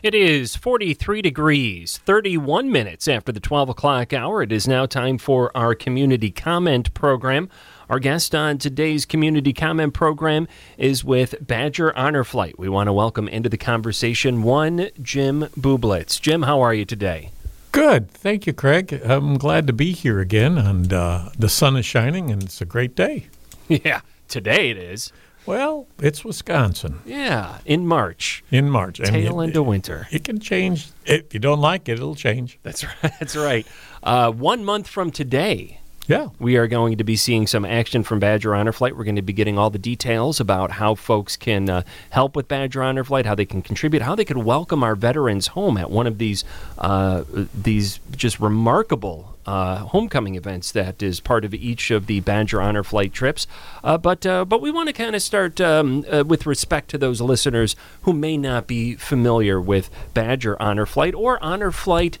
[0.00, 4.42] It is 43 degrees, 31 minutes after the 12 o'clock hour.
[4.44, 7.50] It is now time for our community comment program.
[7.90, 12.60] Our guest on today's community comment program is with Badger Honor Flight.
[12.60, 16.20] We want to welcome into the conversation one Jim Bublitz.
[16.20, 17.30] Jim, how are you today?
[17.72, 18.08] Good.
[18.08, 19.00] Thank you, Craig.
[19.04, 22.66] I'm glad to be here again, and uh, the sun is shining, and it's a
[22.66, 23.26] great day.
[23.68, 25.12] Yeah, today it is.
[25.48, 29.00] Well, it's Wisconsin Yeah, in March, in March.
[29.00, 30.06] and tail it- end of winter.
[30.10, 30.88] It can change.
[31.06, 32.58] If you don't like it, it'll change.
[32.62, 33.12] That's right.
[33.18, 33.66] That's right.
[34.02, 36.28] Uh, one month from today, Yeah.
[36.38, 38.96] we are going to be seeing some action from Badger Honor Flight.
[38.96, 42.48] We're going to be getting all the details about how folks can uh, help with
[42.48, 45.90] Badger Honor Flight, how they can contribute, how they can welcome our veterans home at
[45.90, 46.44] one of these
[46.78, 52.62] uh, these just remarkable uh, homecoming events that is part of each of the Badger
[52.62, 53.46] Honor Flight trips.
[53.84, 56.98] Uh, but uh, but we want to kind of start um, uh, with respect to
[56.98, 62.18] those listeners who may not be familiar with Badger Honor Flight or Honor Flight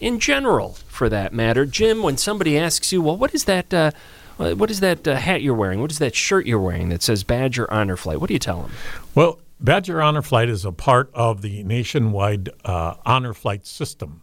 [0.00, 1.66] in general, for that matter.
[1.66, 3.72] Jim, when somebody asks you, well, what is that?
[3.72, 3.90] Uh,
[4.38, 5.82] what is that uh, hat you're wearing?
[5.82, 8.22] What is that shirt you're wearing that says Badger Honor Flight?
[8.22, 8.72] What do you tell them?
[9.14, 14.22] Well, Badger Honor Flight is a part of the nationwide uh, honor flight system.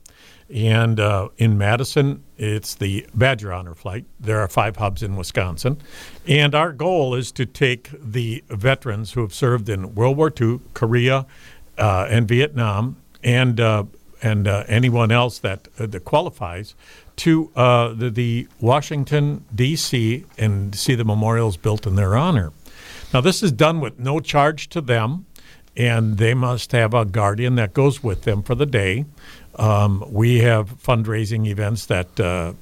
[0.50, 4.06] And uh, in Madison, it's the Badger Honor Flight.
[4.19, 5.78] There are five hubs in Wisconsin.
[6.25, 10.62] And our goal is to take the veterans who have served in World War II,
[10.73, 11.28] Korea,
[11.78, 13.84] uh, and Vietnam, and uh,
[14.21, 16.75] and uh, anyone else that uh, that qualifies
[17.17, 20.25] to uh, the, the Washington D.C.
[20.37, 22.51] and see the memorials built in their honor.
[23.13, 25.25] Now, this is done with no charge to them,
[25.75, 29.05] and they must have a guardian that goes with them for the day.
[29.55, 32.53] Um, we have fundraising events that uh,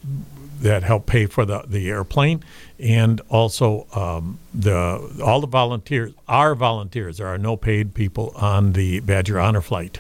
[0.61, 2.43] that help pay for the, the airplane,
[2.79, 7.17] and also um, the all the volunteers are volunteers.
[7.17, 9.99] There are no paid people on the Badger Honor Flight.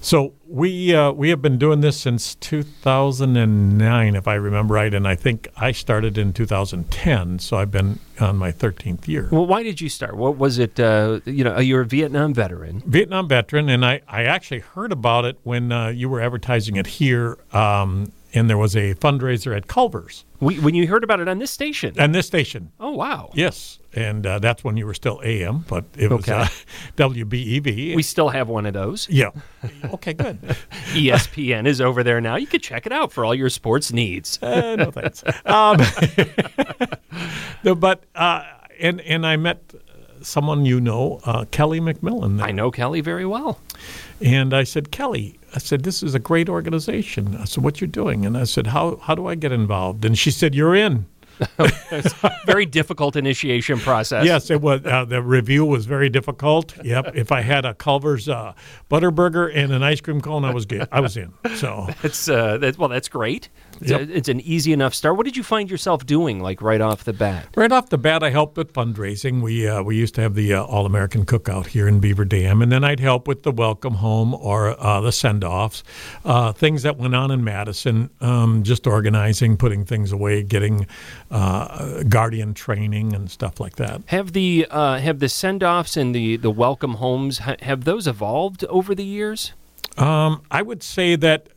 [0.00, 5.06] So we uh, we have been doing this since 2009, if I remember right, and
[5.06, 7.38] I think I started in 2010.
[7.38, 9.28] So I've been on my 13th year.
[9.30, 10.16] Well, why did you start?
[10.16, 10.80] What was it?
[10.80, 12.82] Uh, you know, you're a Vietnam veteran.
[12.86, 16.86] Vietnam veteran, and I, I actually heard about it when uh, you were advertising it
[16.86, 21.28] here, um, and there was a fundraiser at Culver's We, when you heard about it
[21.28, 21.98] on this station.
[21.98, 22.72] On this station.
[22.78, 23.30] oh, wow.
[23.34, 26.32] Yes, and uh, that's when you were still AM, but it was Okay.
[26.32, 26.46] uh,
[26.96, 27.96] WBEV.
[27.96, 29.08] We still have one of those.
[29.08, 29.30] yeah.
[29.92, 30.38] Okay, good.
[30.92, 32.36] ESPN is over there now.
[32.36, 34.38] You could check it out for all your sports needs.
[34.42, 35.24] Uh, no thanks.
[35.46, 35.78] Um,
[37.64, 38.44] no, but uh,
[38.80, 39.60] and and I met
[40.22, 42.42] someone you know, uh, Kelly McMillan.
[42.42, 43.58] I know Kelly very well.
[44.20, 47.36] And I said, Kelly, I said, this is a great organization.
[47.36, 48.26] I said, what you're doing?
[48.26, 50.04] And I said, how, how do I get involved?
[50.04, 51.06] And she said, you're in.
[52.46, 54.24] Very difficult initiation process.
[54.24, 54.84] Yes, it was.
[54.84, 56.74] Uh, the review was very difficult.
[56.84, 57.14] Yep.
[57.14, 58.54] if I had a Culver's uh,
[58.90, 60.88] Butterburger and an ice cream cone, I was good.
[60.90, 61.32] I was in.
[61.54, 63.50] So That's uh, that's well, that's great.
[63.80, 64.08] It's, Yep.
[64.12, 65.16] it's an easy enough start.
[65.16, 67.46] What did you find yourself doing, like right off the bat?
[67.56, 69.40] right off the bat, I helped with fundraising.
[69.42, 72.62] We uh, we used to have the uh, All American Cookout here in Beaver Dam,
[72.62, 75.82] and then I'd help with the welcome home or uh, the send offs,
[76.24, 80.86] uh, things that went on in Madison, um, just organizing, putting things away, getting
[81.30, 84.02] uh, guardian training and stuff like that.
[84.06, 88.06] Have the uh, have the send offs and the the welcome homes ha- have those
[88.06, 89.52] evolved over the years?
[89.96, 91.48] Um, I would say that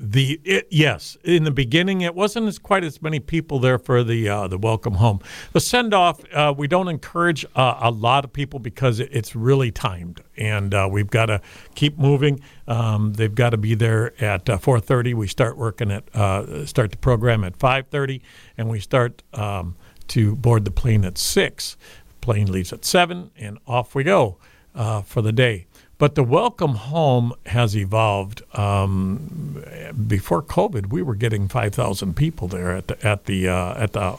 [0.00, 4.04] the it, yes, in the beginning, it wasn't as quite as many people there for
[4.04, 5.18] the uh, the welcome home.
[5.52, 9.34] The send off, uh, we don't encourage uh, a lot of people because it, it's
[9.34, 11.40] really timed, and uh, we've got to
[11.74, 12.40] keep moving.
[12.68, 15.14] Um, they've got to be there at uh, 4:30.
[15.14, 18.20] We start working at uh, start the program at 5:30,
[18.56, 19.74] and we start um,
[20.08, 21.76] to board the plane at six.
[22.20, 24.38] Plane leaves at seven, and off we go
[24.76, 25.66] uh, for the day.
[25.98, 28.42] But the welcome home has evolved.
[28.56, 29.64] Um,
[30.06, 34.16] before COVID, we were getting 5,000 people there at the at the uh, at the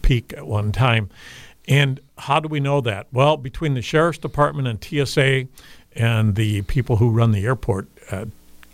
[0.00, 1.10] peak at one time.
[1.68, 3.08] And how do we know that?
[3.12, 5.48] Well, between the sheriff's department and TSA,
[5.94, 8.24] and the people who run the airport, uh,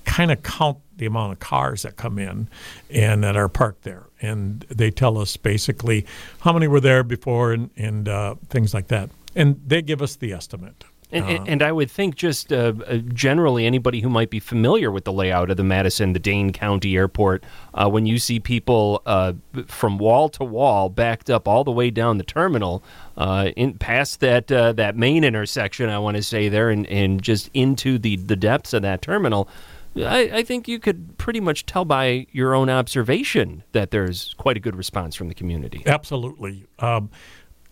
[0.05, 2.49] kind of count the amount of cars that come in
[2.89, 6.07] and that are parked there, and they tell us basically
[6.41, 10.15] how many were there before and and uh, things like that, and they give us
[10.15, 10.85] the estimate.
[11.15, 14.91] And, and- and I would think just uh, uh, generally anybody who might be familiar
[14.91, 17.45] with the layout of the Madison, the Dane County Airport,
[17.75, 19.35] uh, when you see people uh,
[19.67, 22.83] from wall to wall backed up all the way down the terminal,
[23.17, 27.23] uh, in past that uh, that main intersection, I want to say there, and, and
[27.23, 29.49] just into the, the depths of that terminal.
[29.97, 34.57] I, I think you could pretty much tell by your own observation that there's quite
[34.57, 35.85] a good response from the community.
[35.87, 36.65] Absolutely.
[36.81, 37.11] Um,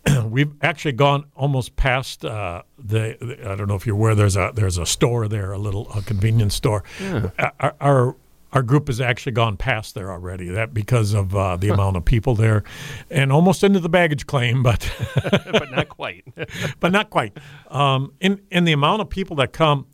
[0.26, 4.14] we've actually gone almost past uh, the, the, I don't know if you're aware.
[4.14, 6.84] There's a there's a store there, a little a convenience store.
[7.00, 7.30] Yeah.
[7.60, 8.16] Our, our
[8.52, 10.48] our group has actually gone past there already.
[10.48, 12.64] That because of uh, the amount of people there,
[13.10, 14.90] and almost into the baggage claim, but
[15.24, 16.24] but not quite.
[16.80, 17.36] but not quite.
[17.70, 19.86] Um, in in the amount of people that come,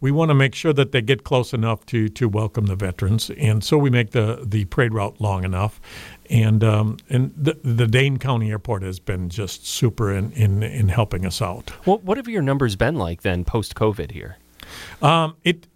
[0.00, 3.30] we want to make sure that they get close enough to to welcome the veterans,
[3.30, 5.80] and so we make the the parade route long enough.
[6.28, 10.88] And um, and the, the Dane County Airport has been just super in, in, in
[10.88, 11.72] helping us out.
[11.86, 14.38] Well, what have your numbers been like then post COVID here?
[15.00, 15.68] Um, it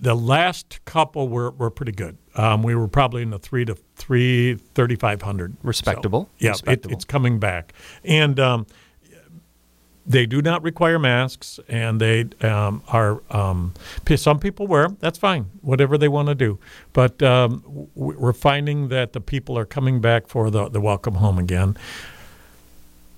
[0.00, 2.18] the last couple were, were pretty good.
[2.34, 5.56] Um, we were probably in the three to three thirty five hundred.
[5.62, 6.24] Respectable.
[6.24, 6.92] So, yeah, Respectable.
[6.92, 7.72] It, it's coming back,
[8.02, 8.66] and um,
[10.06, 13.22] they do not require masks, and they um, are.
[13.30, 13.74] Um,
[14.16, 14.88] some people wear.
[15.00, 16.58] That's fine, whatever they want to do.
[16.92, 21.38] But um, we're finding that the people are coming back for the the welcome home
[21.38, 21.76] again.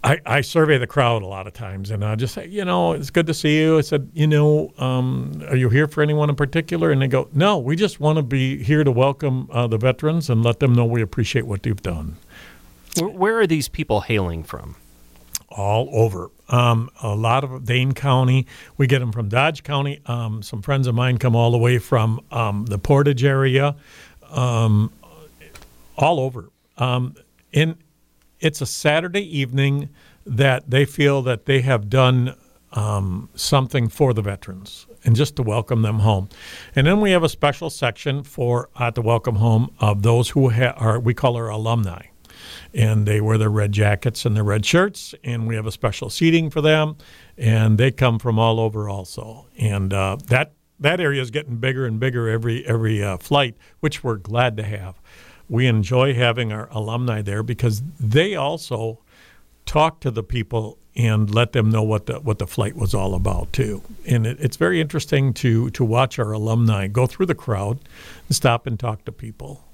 [0.04, 2.92] I, I survey the crowd a lot of times, and I just say, you know,
[2.92, 3.78] it's good to see you.
[3.78, 6.90] I said, you know, um, are you here for anyone in particular?
[6.90, 10.28] And they go, no, we just want to be here to welcome uh, the veterans
[10.28, 12.19] and let them know we appreciate what they've done.
[13.00, 14.76] Where are these people hailing from?
[15.56, 16.30] All over.
[16.48, 18.46] Um, a lot of Dane County.
[18.76, 20.00] We get them from Dodge County.
[20.06, 23.76] Um, some friends of mine come all the way from um, the Portage area,
[24.30, 24.92] um,
[25.96, 26.50] all over.
[26.76, 27.14] Um,
[27.52, 27.76] and
[28.40, 29.88] it's a Saturday evening
[30.26, 32.34] that they feel that they have done
[32.72, 36.28] um, something for the veterans and just to welcome them home.
[36.74, 40.50] And then we have a special section for at the welcome home of those who
[40.50, 42.06] ha- are we call our alumni
[42.74, 46.10] and they wear their red jackets and their red shirts and we have a special
[46.10, 46.96] seating for them
[47.38, 51.86] and they come from all over also and uh, that that area is getting bigger
[51.86, 55.00] and bigger every every uh, flight which we're glad to have
[55.48, 58.98] we enjoy having our alumni there because they also
[59.66, 63.14] talk to the people and let them know what the what the flight was all
[63.14, 63.82] about too.
[64.06, 67.80] And it, it's very interesting to to watch our alumni go through the crowd
[68.28, 69.64] and stop and talk to people.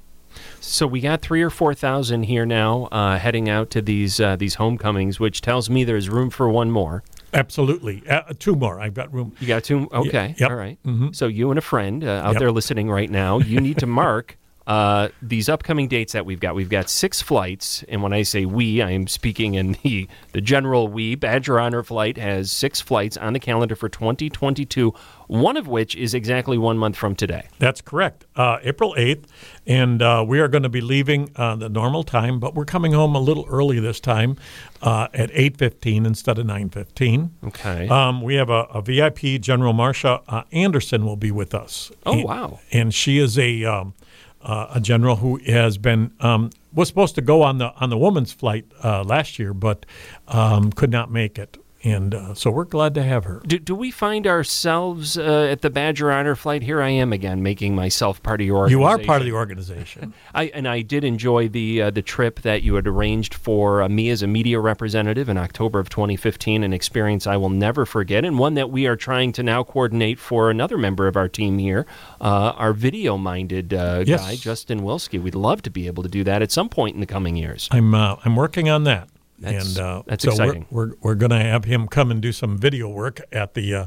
[0.60, 4.36] So we got three or four thousand here now, uh, heading out to these uh,
[4.36, 7.02] these homecomings, which tells me there's room for one more.
[7.32, 8.80] Absolutely, uh, two more.
[8.80, 9.32] I've got room.
[9.40, 9.88] You got two.
[9.92, 10.50] Okay, yep.
[10.50, 10.78] all right.
[10.84, 11.14] Mhm.
[11.14, 12.40] So you and a friend uh, out Yep.
[12.40, 14.36] there listening right now, you need to mark
[14.70, 16.54] uh, these upcoming dates that we've got.
[16.54, 20.40] We've got six flights, and when I say we, I am speaking in the the
[20.40, 21.16] general we.
[21.16, 24.94] Badger Honor Flight has six flights on the calendar for 2022.
[25.26, 27.48] One of which is exactly one month from today.
[27.58, 28.26] That's correct.
[28.34, 29.24] Uh, April 8th.
[29.66, 32.92] And uh, we are going to be leaving uh, the normal time, but we're coming
[32.92, 34.36] home a little early this time
[34.82, 37.30] uh, at 8.15 instead of 9.15.
[37.46, 37.88] Okay.
[37.88, 41.92] Um, we have a, a VIP, General Marcia uh, Anderson will be with us.
[42.04, 42.58] Oh, And- wow.
[42.72, 43.94] And she is a, um,
[44.42, 47.98] uh, a general who has been, um, was supposed to go on the, on the
[47.98, 49.86] woman's flight uh, last year, but
[50.28, 51.58] um, could not make it.
[51.82, 53.40] And uh, so we're glad to have her.
[53.46, 56.62] Do, do we find ourselves uh, at the Badger Honor Flight?
[56.62, 60.12] Here I am again, making myself part of your You are part of the organization.
[60.34, 63.88] I and I did enjoy the uh, the trip that you had arranged for uh,
[63.88, 68.24] me as a media representative in October of 2015, an experience I will never forget,
[68.24, 71.58] and one that we are trying to now coordinate for another member of our team
[71.58, 71.86] here,
[72.20, 74.20] uh, our video minded uh, Yes.
[74.20, 75.22] guy Justin Wilski.
[75.22, 77.68] We'd love to be able to do that at some point in the coming years.
[77.70, 79.08] I'm uh, I'm working on that.
[79.40, 80.66] That's- and uh, that's so exciting.
[80.70, 83.74] We're we're, we're going to have him come and do some video work at the
[83.74, 83.86] uh,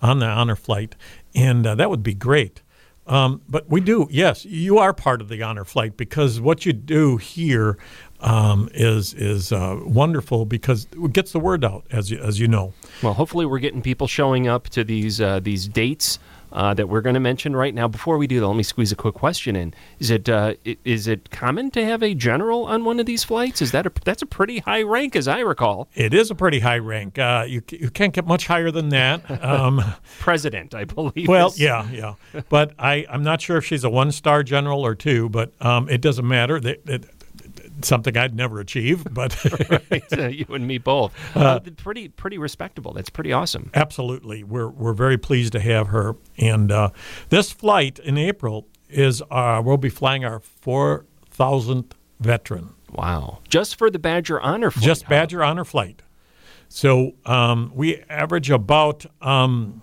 [0.00, 0.96] on the honor flight,
[1.34, 2.62] and uh, that would be great.
[3.06, 6.72] Um, but we do, yes, you are part of the honor flight because what you
[6.72, 7.76] do here
[8.20, 12.48] um, is is uh, wonderful because it gets the word out, as you, as you
[12.48, 12.72] know.
[13.02, 16.18] Well, hopefully, we're getting people showing up to these uh, these dates
[16.54, 17.88] uh, that we're going to mention right now.
[17.88, 19.74] Before we do that, let me squeeze a quick question in.
[19.98, 23.60] Is it uh, is it common to have a general on one of these flights?
[23.60, 25.88] Is that a that's a pretty high rank, as I recall?
[25.94, 27.18] It is a pretty high rank.
[27.18, 29.28] Uh, you you can't get much higher than that.
[29.44, 29.82] Um,
[30.20, 31.28] President, I believe.
[31.28, 32.14] Well, is- yeah, yeah,
[32.48, 35.88] but I I'm not sure if she's a one star general or two, but um,
[35.88, 36.60] it doesn't matter.
[36.60, 37.04] That,
[37.82, 39.36] something I'd never achieve, but
[39.90, 41.12] Right, uh, you and me both.
[41.36, 42.92] Uh, pretty pretty respectable.
[42.92, 43.70] That's pretty awesome.
[43.74, 46.16] absolutely, we're we're very pleased to have her.
[46.38, 46.90] And uh,
[47.28, 53.40] this flight in April is uh, we'll be flying our four thousandth veteran, Wow.
[53.48, 54.84] Just for the Badger Honor Flight.
[54.84, 55.10] just huh?
[55.10, 56.02] Badger honor flight.
[56.68, 59.82] So um, we average about um,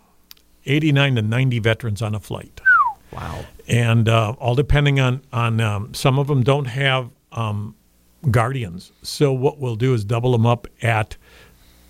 [0.66, 2.62] eighty nine to ninety veterans on a flight.
[3.12, 3.44] Wow.
[3.68, 7.76] and uh, all depending on on um, some of them don't have um,
[8.30, 8.92] guardians.
[9.02, 11.18] So what we'll do is double them up at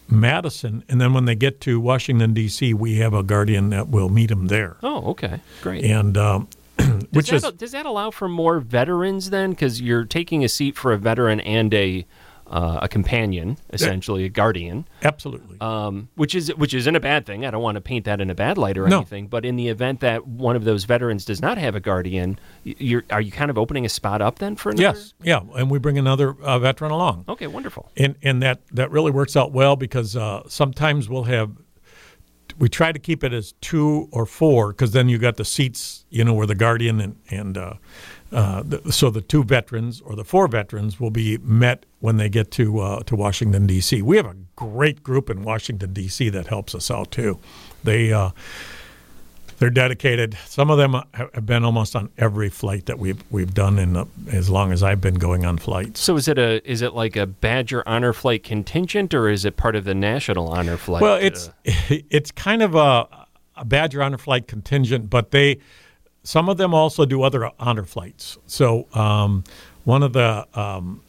[0.10, 4.10] Madison, and then when they get to Washington D.C., we have a guardian that will
[4.10, 4.78] meet them there.
[4.84, 5.40] Oh, okay.
[5.62, 5.86] Great.
[5.86, 6.48] And um,
[7.12, 9.52] which does, is that, does that allow for more veterans then?
[9.52, 12.06] Because you're taking a seat for a veteran and a
[12.52, 15.58] uh, a companion, essentially a guardian, Absolutely.
[15.62, 17.46] um, which is which isn't a bad thing.
[17.46, 18.98] I don't want to paint that in a bad light or No.
[18.98, 19.28] anything.
[19.28, 23.04] But in the event that one of those veterans does not have a guardian, you're
[23.10, 24.98] are you kind of opening a spot up then for another?
[24.98, 25.14] yes.
[25.24, 25.40] Yeah.
[25.56, 27.26] And we bring another uh, veteran along.
[27.30, 27.90] Okay, wonderful.
[27.98, 31.52] and and that that really works out well because uh, sometimes we'll have
[32.60, 36.06] we try to keep it as two or four because then you got the seats
[36.10, 37.58] you know where the guardian and and
[38.32, 42.18] uh, uh, the, so the two veterans or the four veterans will be met when
[42.18, 44.02] they get to uh, to Washington D.C.
[44.02, 46.30] We have a great group in Washington D.C.
[46.30, 47.40] that helps us out too.
[47.84, 48.32] They uh,
[49.60, 50.38] they're dedicated.
[50.46, 54.06] Some of them have been almost on every flight that we've we've done in the,
[54.32, 56.00] as long as I've been going on flights.
[56.00, 59.58] So is it a is it like a Badger Honor Flight contingent, or is it
[59.58, 61.02] part of the National Honor Flight?
[61.02, 61.52] Well, it's uh,
[62.10, 63.08] it's kind of a,
[63.56, 65.60] a Badger honor flight contingent, but they
[66.24, 68.38] some of them also do other honor flights.
[68.48, 69.44] So um,
[69.84, 71.02] one of the um,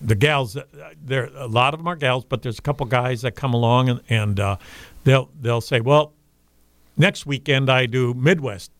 [0.00, 0.56] the gals,
[1.04, 3.88] there a lot of them are gals, but there's a couple guys that come along
[3.88, 4.56] and, and uh,
[5.04, 6.12] they'll they'll say, well,
[6.96, 8.70] next weekend I do Midwest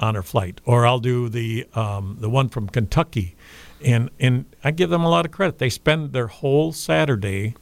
[0.00, 3.36] honor flight, or I'll do the um, the one from Kentucky,
[3.84, 5.58] and and I give them a lot of credit.
[5.58, 7.54] They spend their whole Saturday,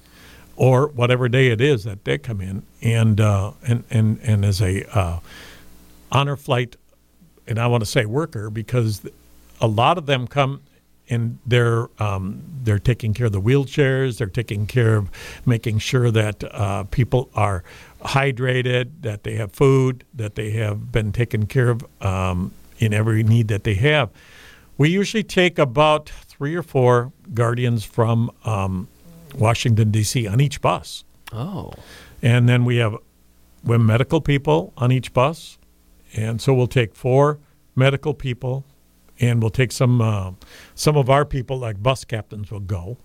[0.56, 4.60] or whatever day it is that they come in, and uh, and and and as
[4.60, 5.20] a uh,
[6.12, 6.76] honor flight,
[7.46, 9.02] and I want to say worker because
[9.60, 10.62] a lot of them come.
[11.08, 14.18] And they're um, they're taking care of the wheelchairs.
[14.18, 15.08] They're taking care of
[15.46, 17.62] making sure that uh, people are
[18.02, 23.22] hydrated, that they have food, that they have been taken care of um, in every
[23.22, 24.10] need that they have.
[24.78, 28.88] We usually take about three or four guardians from um,
[29.38, 30.26] Washington D.C.
[30.26, 31.72] on each bus, oh,
[32.20, 32.96] and then we have
[33.64, 35.55] we have medical people on each bus,
[36.16, 37.38] and so we'll take four
[37.74, 38.64] medical people,
[39.20, 40.32] and we'll take some uh,
[40.74, 42.96] some of our people like bus captains will go,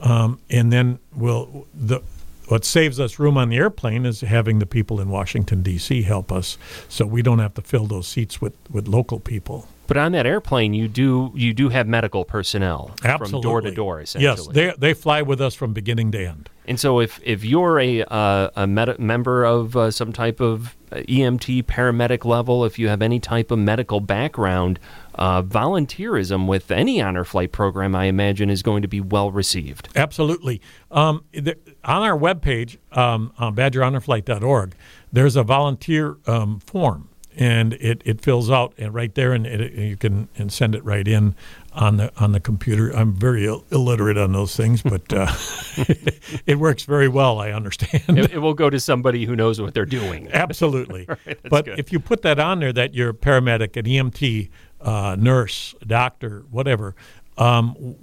[0.00, 2.00] um, and then we'll the
[2.48, 6.02] what saves us room on the airplane is having the people in Washington D.C.
[6.02, 9.66] help us, so we don't have to fill those seats with with local people.
[9.86, 13.30] but on that airplane, you do you do have medical personnel Absolutely.
[13.30, 14.54] from door to door, essentially.
[14.54, 16.50] Yes, they they fly with us from beginning to end.
[16.70, 20.76] And so, if if you're a uh, a med- member of uh, some type of
[20.92, 24.78] uh, EMT paramedic level, if you have any type of medical background,
[25.16, 29.88] uh, volunteerism with any honor flight program, I imagine, is going to be well received.
[29.96, 30.60] Absolutely.
[30.92, 34.76] Um, on our webpage, um, on badgerhonorflight.org,
[35.12, 39.72] there's a volunteer um, form, and it, it fills out and right there, and it,
[39.72, 41.34] you can and send it right in
[41.72, 42.90] on the on the computer.
[42.90, 45.32] I'm very Ill- illiterate on those things, but uh,
[46.46, 47.38] it works very well.
[47.38, 48.18] I understand.
[48.18, 50.28] It, it will go to somebody who knows what they're doing.
[50.32, 51.08] Absolutely.
[51.48, 51.78] but good.
[51.78, 54.50] if you put that on there, that you're a paramedic, an EMT,
[54.80, 56.94] uh, nurse, doctor, whatever,
[57.38, 57.96] um,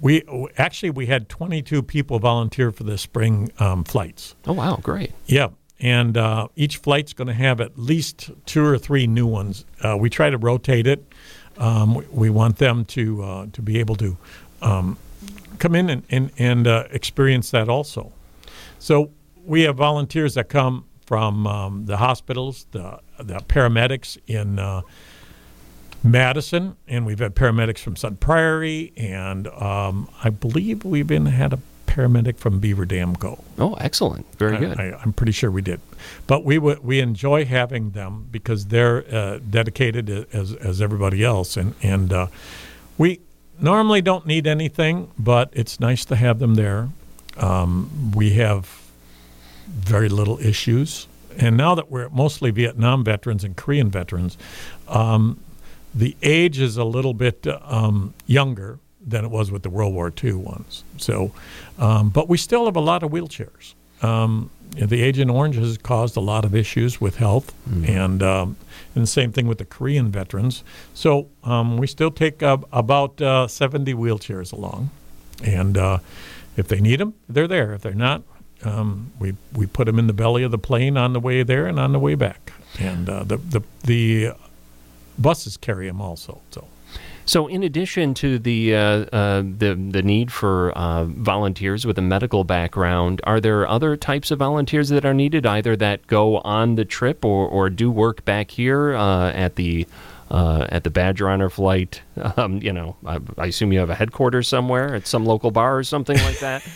[0.00, 0.22] we
[0.56, 4.34] actually we had 22 people volunteer for the spring um, flights.
[4.46, 5.12] Oh wow, great!
[5.26, 5.48] Yeah.
[5.80, 9.66] And uh, each flight's going to have at least two or three new ones.
[9.82, 11.04] Uh, we try to rotate it.
[11.58, 14.16] Um, we, we want them to uh, to be able to
[14.62, 14.96] um,
[15.58, 18.12] come in and and, and uh, experience that also.
[18.78, 19.10] So
[19.44, 24.82] we have volunteers that come from um, the hospitals, the the paramedics in uh,
[26.02, 31.52] Madison, and we've had paramedics from Sun Prairie, and um, I believe we've been had
[31.52, 31.58] a
[31.94, 33.38] paramedic from Beaver Dam Go.
[33.58, 34.78] Oh, excellent, very good.
[34.80, 35.80] I, I'm pretty sure we did,
[36.26, 41.56] but we w- we enjoy having them because they're uh, dedicated as as everybody else,
[41.56, 42.26] and and uh,
[42.98, 43.20] we
[43.60, 46.88] normally don't need anything, but it's nice to have them there.
[47.36, 48.80] Um, we have
[49.68, 51.06] very little issues,
[51.38, 54.36] and now that we're mostly Vietnam veterans and Korean veterans,
[54.88, 55.38] um,
[55.94, 60.12] the age is a little bit um, younger than it was with the World War
[60.22, 60.84] II ones.
[60.96, 61.32] So,
[61.78, 63.74] um, but we still have a lot of wheelchairs.
[64.02, 67.54] Um, the Agent Orange has caused a lot of issues with health,
[67.86, 68.56] and um,
[68.94, 70.64] and the same thing with the Korean veterans.
[70.94, 74.90] So um, we still take uh, about uh, 70 wheelchairs along,
[75.44, 75.98] and uh,
[76.56, 77.72] if they need them, they're there.
[77.72, 78.22] If they're not,
[78.64, 81.66] um, we we put them in the belly of the plane on the way there
[81.66, 84.32] and on the way back, and uh, the the the
[85.18, 86.40] buses carry them also.
[86.50, 86.66] So.
[87.26, 92.02] So, in addition to the uh, uh, the the need for uh, volunteers with a
[92.02, 96.74] medical background, are there other types of volunteers that are needed, either that go on
[96.74, 99.86] the trip or, or do work back here uh, at the
[100.34, 102.02] uh, at the Badger Honor Flight?
[102.36, 105.76] Um, you know, I, I assume you have a headquarters somewhere at some local bar
[105.76, 106.66] or something like that.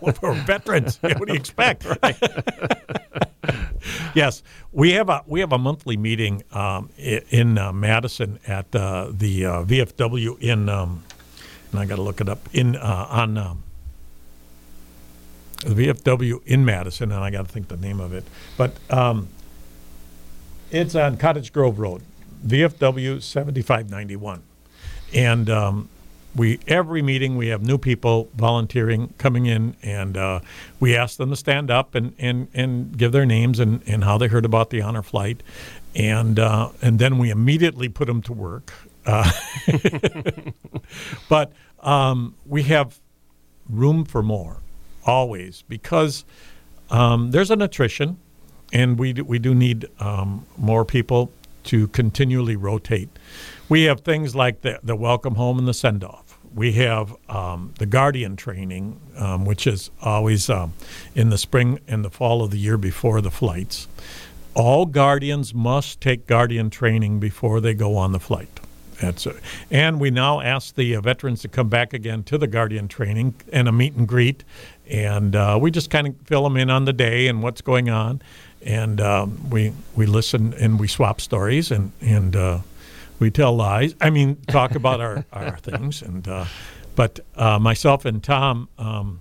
[0.02, 0.98] We're veterans.
[1.00, 1.84] what do you expect?
[4.14, 9.08] yes, we have a we have a monthly meeting um, in uh, Madison at uh,
[9.10, 11.02] the uh, VFW in, um,
[11.72, 13.62] and I got to look it up in uh, on um,
[15.64, 18.24] the VFW in Madison, and I got to think the name of it,
[18.56, 19.28] but um,
[20.70, 22.02] it's on Cottage Grove Road,
[22.46, 24.42] VFW 7591.
[25.12, 25.88] And um,
[26.34, 30.40] we every meeting we have new people volunteering coming in, and uh,
[30.80, 34.18] we ask them to stand up and, and, and give their names and, and how
[34.18, 35.42] they heard about the honor flight,
[35.94, 38.72] and uh, and then we immediately put them to work.
[39.06, 39.30] Uh,
[41.28, 42.98] but um, we have
[43.68, 44.58] room for more
[45.06, 46.24] always because
[46.90, 48.18] um, there's an attrition,
[48.72, 51.30] and we do, we do need um, more people
[51.64, 53.08] to continually rotate.
[53.68, 56.38] We have things like the, the welcome home and the send off.
[56.54, 60.72] We have um, the guardian training, um, which is always um,
[61.14, 63.88] in the spring and the fall of the year before the flights.
[64.54, 68.60] All guardians must take guardian training before they go on the flight.
[69.00, 69.34] That's a,
[69.70, 73.34] and we now ask the uh, veterans to come back again to the guardian training
[73.52, 74.44] and a meet and greet,
[74.88, 77.90] and uh, we just kind of fill them in on the day and what's going
[77.90, 78.22] on,
[78.64, 82.58] and um, we we listen and we swap stories and and uh,
[83.18, 83.94] we tell lies.
[84.00, 86.02] I mean, talk about our, our things.
[86.02, 86.46] And uh,
[86.96, 89.20] but uh, myself and Tom, um,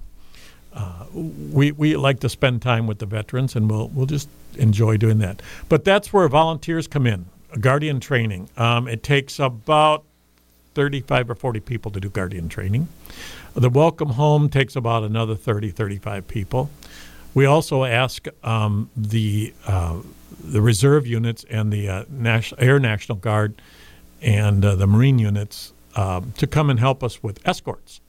[0.74, 4.98] uh, we we like to spend time with the veterans, and we'll we'll just enjoy
[4.98, 5.42] doing that.
[5.70, 7.26] But that's where volunteers come in.
[7.60, 8.50] Guardian training.
[8.58, 10.04] Um, it takes about
[10.74, 12.88] 35 or 40 people to do guardian training.
[13.54, 16.72] The welcome home takes about another 30, 35 people.
[17.34, 20.00] We also ask um, the uh,
[20.44, 23.62] the reserve units and the uh, National Air National Guard
[24.22, 28.02] and uh, the Marine units um, to come and help us with escorts.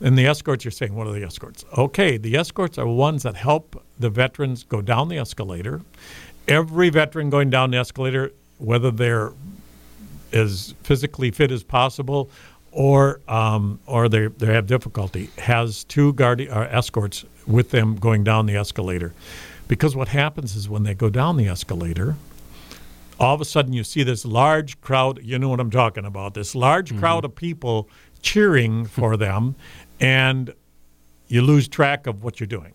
[0.00, 1.64] And the escorts, you're saying, what are the escorts?
[1.76, 5.80] Okay, the escorts are ones that help the veterans go down the escalator.
[6.46, 9.32] Every veteran going down the escalator, whether they're
[10.32, 12.30] as physically fit as possible
[12.76, 18.22] or um, or they they have difficulty, has two guard uh, escorts with them going
[18.22, 19.14] down the escalator.
[19.66, 22.16] Because what happens is when they go down the escalator,
[23.18, 25.20] all of a sudden you see this large crowd.
[25.22, 26.34] You know what I'm talking about?
[26.34, 27.00] This large mm-hmm.
[27.00, 27.88] crowd of people
[28.20, 29.56] cheering for them,
[29.98, 30.52] and
[31.28, 32.74] you lose track of what you're doing.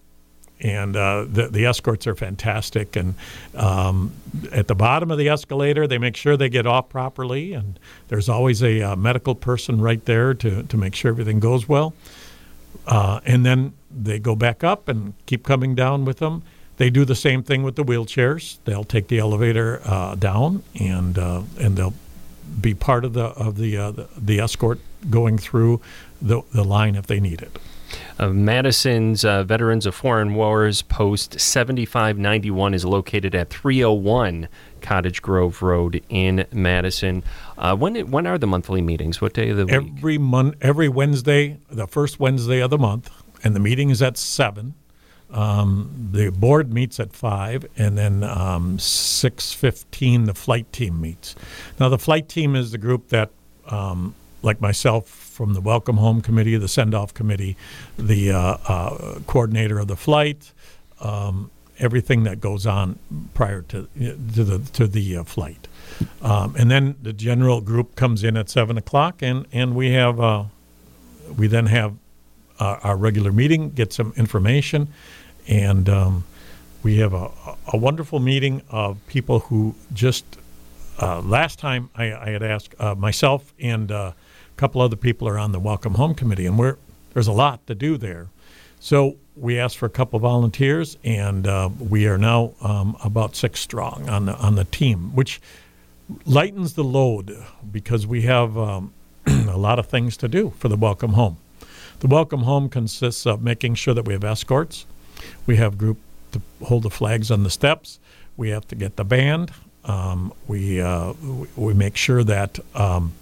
[0.62, 2.96] And uh, the, the escorts are fantastic.
[2.96, 3.16] And
[3.56, 4.14] um,
[4.52, 7.54] at the bottom of the escalator, they make sure they get off properly.
[7.54, 11.68] And there's always a uh, medical person right there to, to make sure everything goes
[11.68, 11.94] well.
[12.86, 16.44] Uh, and then they go back up and keep coming down with them
[16.82, 18.58] they do the same thing with the wheelchairs.
[18.66, 21.94] They'll take the elevator uh, down, and uh, and they'll
[22.60, 25.80] be part of the of the the, the, escort going through
[26.20, 27.56] the the line if they need it.
[28.20, 34.48] Madison's uh, Veterans of Foreign Wars Post 7591 is located at 301
[34.82, 37.24] Cottage Grove Road in Madison.
[37.58, 39.22] Uh, when when are the monthly meetings?
[39.22, 39.74] What day of the week?
[39.74, 40.18] Every
[40.62, 43.12] every Wednesday, the first Wednesday of the month,
[43.44, 44.74] and the meeting is at seven.
[45.30, 51.36] Um, the board meets at five, and then um, six fifteen the flight team meets.
[51.80, 53.32] Now the flight team is the group that,
[53.68, 57.58] um, like myself, from the welcome home committee, the send off committee,
[57.98, 60.52] the uh, uh, coordinator of the flight,
[61.00, 61.50] um,
[61.80, 63.00] everything that goes on
[63.34, 65.68] prior to to the to the uh, flight,
[66.22, 70.20] um, and then the general group comes in at seven o'clock, and and we have
[70.20, 70.44] uh,
[71.38, 71.96] we then have
[72.60, 74.88] our regular meeting, get some information
[75.48, 76.24] and um,
[76.84, 77.30] we have a,
[77.74, 80.26] a wonderful meeting of people who just
[81.02, 84.12] uh, last time I, I had asked uh, myself and uh,
[84.62, 86.78] couple other people are on the Welcome Home Committee, and we're,
[87.16, 88.28] there's a lot to do there.
[88.80, 93.60] So we asked for a couple volunteers, and uh, we are now um, about six
[93.60, 95.42] strong on the on the team, which
[96.28, 97.36] lightens the load
[97.72, 98.94] because we have um,
[99.26, 101.38] a lot of things to do for the Welcome Home.
[102.02, 104.86] The Welcome Home consists of making sure that we have escorts,
[105.48, 105.98] we have group
[106.34, 108.00] to hold the flags on the steps.
[108.38, 109.54] We have to get the band.
[109.86, 111.14] Um, we uh,
[111.56, 113.14] we make sure that um,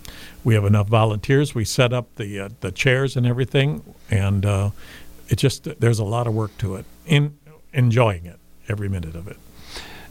[0.43, 1.53] we have enough volunteers.
[1.53, 4.71] We set up the uh, the chairs and everything, and uh,
[5.27, 6.85] it just there's a lot of work to it.
[7.05, 7.37] In
[7.73, 9.37] enjoying it every minute of it.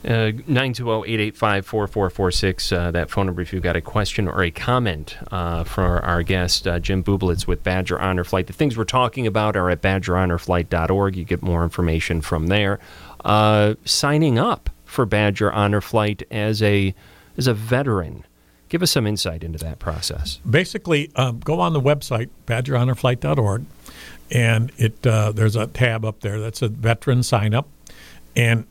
[0.05, 5.65] Uh, 920-885-4446, uh, that phone number if you've got a question or a comment uh,
[5.65, 8.47] for our guest, uh, Jim Bublitz with Badger Honor Flight.
[8.47, 11.17] The things we're talking about are at badgerhonorflight.org.
[11.17, 12.79] You get more information from there.
[13.25, 16.95] Uh, signing up for Badger Honor Flight as a,
[17.37, 18.25] as a veteran,
[18.69, 20.39] give us some insight into that process.
[20.49, 23.65] Basically, um, go on the website, badgerhonorflight.org,
[24.31, 27.69] and it uh, there's a tab up there that's a veteran sign up.
[28.37, 28.67] And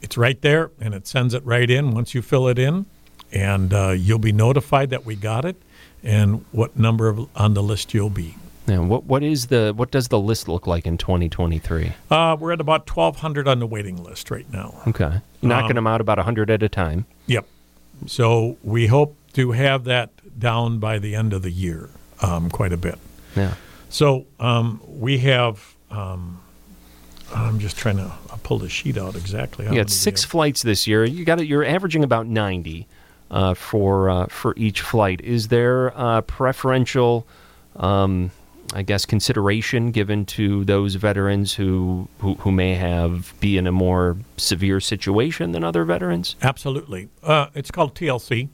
[0.00, 2.86] it's right there, and it sends it right in once you fill it in,
[3.32, 5.56] and uh, you'll be notified that we got it
[6.02, 8.36] and what number of, on the list you'll be.
[8.66, 11.92] Now, what what is the what does the list look like in 2023?
[12.10, 14.80] Uh, we're at about 1,200 on the waiting list right now.
[14.86, 17.04] Okay, knocking Um, them out about 100 at a time.
[17.26, 17.44] Yep.
[18.06, 21.90] So we hope to have that down by the end of the year,
[22.20, 22.98] um, quite a bit.
[23.36, 23.54] Yeah.
[23.88, 25.74] So um, we have.
[25.90, 26.40] Um,
[27.34, 29.64] I'm just trying to I'll pull the sheet out exactly.
[29.64, 31.04] how You got six flights this year.
[31.04, 31.46] You got it.
[31.46, 32.86] You're averaging about 90
[33.30, 35.20] uh, for uh, for each flight.
[35.22, 37.26] Is there uh, preferential,
[37.76, 38.30] um,
[38.74, 43.72] I guess, consideration given to those veterans who, who who may have be in a
[43.72, 46.36] more severe situation than other veterans?
[46.42, 47.08] Absolutely.
[47.22, 48.48] Uh, it's called TLC.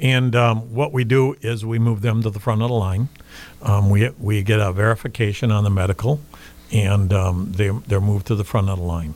[0.00, 3.08] And um, what we do is we move them to the front of the line.
[3.62, 6.20] Um, we, we get a verification on the medical,
[6.72, 9.14] and um, they, they're moved to the front of the line.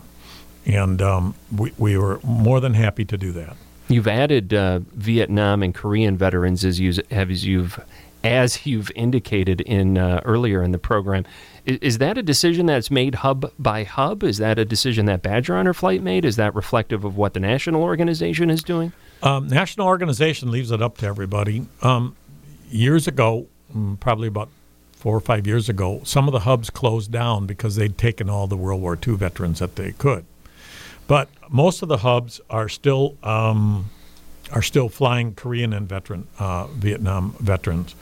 [0.67, 3.57] And um, we, we were more than happy to do that.
[3.89, 7.79] You've added uh, Vietnam and Korean veterans as you have as you've
[8.23, 11.27] as you've indicated in uh, earlier in the program.
[11.67, 14.23] Is, is that a decision that's made hub by hub?
[14.23, 16.25] Is that a decision that Badger Honor Flight made?
[16.25, 18.95] Is that reflective of what the national organization is doing?
[19.25, 21.67] Um, national organization leaves it up to everybody.
[21.81, 22.15] Um,
[22.71, 24.51] years ago, mm, probably about
[24.93, 28.47] four or five years ago, some of the hubs closed down because they'd taken all
[28.47, 30.27] the World War II veterans that they could.
[31.07, 33.91] But most of the hubs are still um,
[34.53, 37.95] are still flying Korean and veteran uh, Vietnam veterans.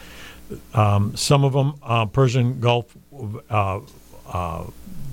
[0.75, 2.97] Um, some of them, uh, Persian Gulf
[3.49, 3.81] uh,
[4.27, 4.65] uh,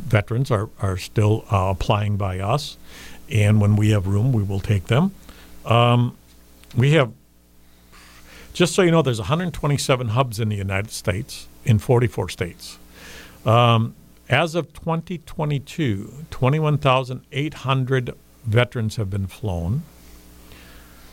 [0.07, 2.77] veterans, are are still uh, applying by us,
[3.29, 5.13] and when we have room, we will take them.
[5.69, 6.17] Um,
[6.75, 7.13] we have,
[8.53, 12.79] just so you know, there's 127 hubs in the United States in 44 states.
[13.45, 13.95] Um,
[14.27, 19.83] as of 2022, 21,800 veterans have been flown.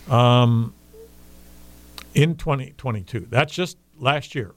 [0.08, 0.74] Um,
[2.14, 4.52] in 2022, that's just last year.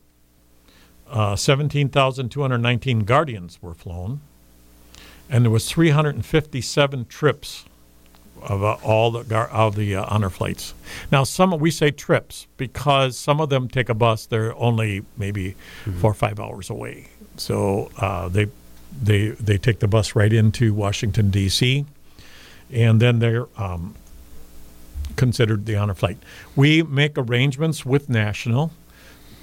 [1.10, 4.22] Uh, 17,219 Guardians were flown,
[5.30, 7.66] and there was 357 trips
[8.44, 10.74] of uh, all the gar- of the uh, honor flights.
[11.12, 14.26] Now, some we say trips because some of them take a bus.
[14.26, 15.56] They're only maybe
[16.00, 18.48] four or five hours away, so uh, they
[19.02, 21.86] they they take the bus right into Washington D.C.
[22.72, 23.96] and then they're um,
[25.16, 26.18] considered the honor flight.
[26.56, 28.72] We make arrangements with National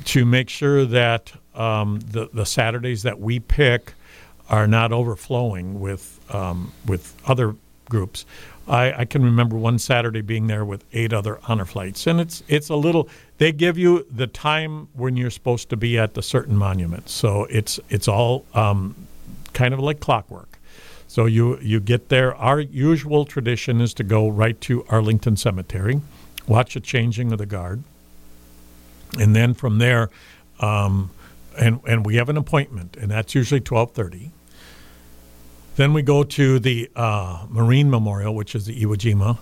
[0.07, 3.93] to make sure that um, the the Saturdays that we pick
[4.49, 7.57] are not overflowing with um, with other
[7.89, 8.25] groups.
[8.69, 12.43] I, I can remember one Saturday being there with eight other honor flights, and it's
[12.49, 13.09] it's a little.
[13.39, 17.45] They give you the time when you're supposed to be at the certain monument, so
[17.45, 19.07] it's it's all um,
[19.53, 20.59] kind of like clockwork.
[21.07, 22.35] So you you get there.
[22.35, 26.01] Our usual tradition is to go right to Arlington Cemetery,
[26.49, 27.85] watch the changing of the guard,
[29.19, 30.11] and then from there,
[30.59, 31.11] um,
[31.57, 34.33] and and we have an appointment, and that's usually twelve thirty.
[35.77, 39.37] Then we go to the uh, Marine Memorial, which is the Iwo Jima,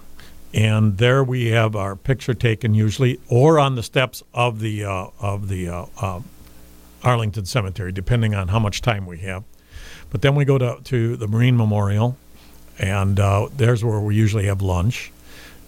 [0.53, 5.07] and there we have our picture taken usually, or on the steps of the uh,
[5.21, 6.21] of the uh, uh,
[7.05, 9.45] Arlington Cemetery, depending on how much time we have.
[10.11, 12.17] But then we go to to the Marine Memorial,
[12.81, 15.13] and uh, there's where we usually have lunch,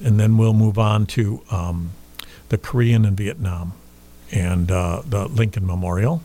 [0.05, 1.93] and then we'll move on to um,
[2.49, 3.73] the Korean and Vietnam,
[4.33, 6.23] and uh, the Lincoln Memorial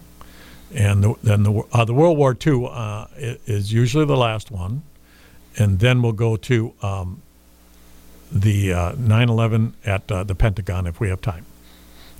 [0.73, 4.83] and the, then the uh, the World War II uh, is usually the last one,
[5.57, 7.21] and then we'll go to um,
[8.31, 11.45] the uh, 9/11 at uh, the Pentagon if we have time.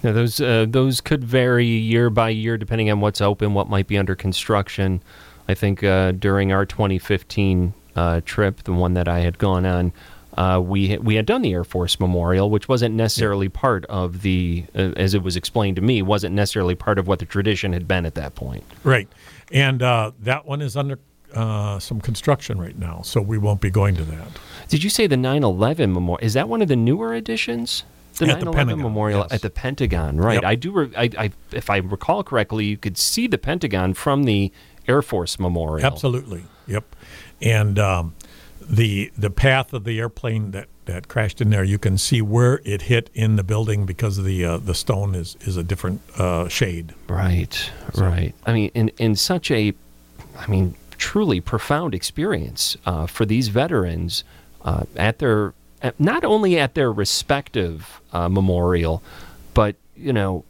[0.04, 3.88] Now, those uh, those could vary year by year depending on what's open, what might
[3.88, 5.02] be under construction.
[5.48, 9.92] I think uh, during our 2015 uh, trip, the one that I had gone on,
[10.38, 14.66] uh, we we had done the Air Force Memorial, which wasn't necessarily part of the,
[14.76, 17.88] uh, as it was explained to me, wasn't necessarily part of what the tradition had
[17.88, 18.64] been at that point.
[18.84, 19.10] Right,
[19.52, 21.00] and uh, that one is under
[21.34, 24.28] uh, some construction right now, so we won't be going to that.
[24.70, 26.26] Did you say the 9/11 Memorial?
[26.26, 27.84] Is that one of the newer editions?
[28.18, 29.34] The At 9/11 Pentagon, Memorial yes.
[29.34, 30.36] at the Pentagon, right?
[30.36, 30.44] Yep.
[30.44, 30.72] I do.
[30.72, 34.52] Re- I, I, if I recall correctly, you could see the Pentagon from the
[34.88, 35.86] Air Force Memorial.
[35.86, 36.84] Absolutely, yep.
[37.42, 38.14] And um,
[38.72, 42.62] the the path of the airplane that, that crashed in there, you can see where
[42.64, 46.48] it hit in the building because the uh, the stone is is a different uh,
[46.48, 46.96] shade.
[47.08, 48.34] Right, right.
[48.46, 49.74] I mean, in in such a,
[50.38, 54.24] I mean, truly profound experience uh, for these veterans
[54.64, 55.54] uh, at their,
[56.00, 59.04] not only at their respective uh, memorial,
[59.54, 60.46] but you know,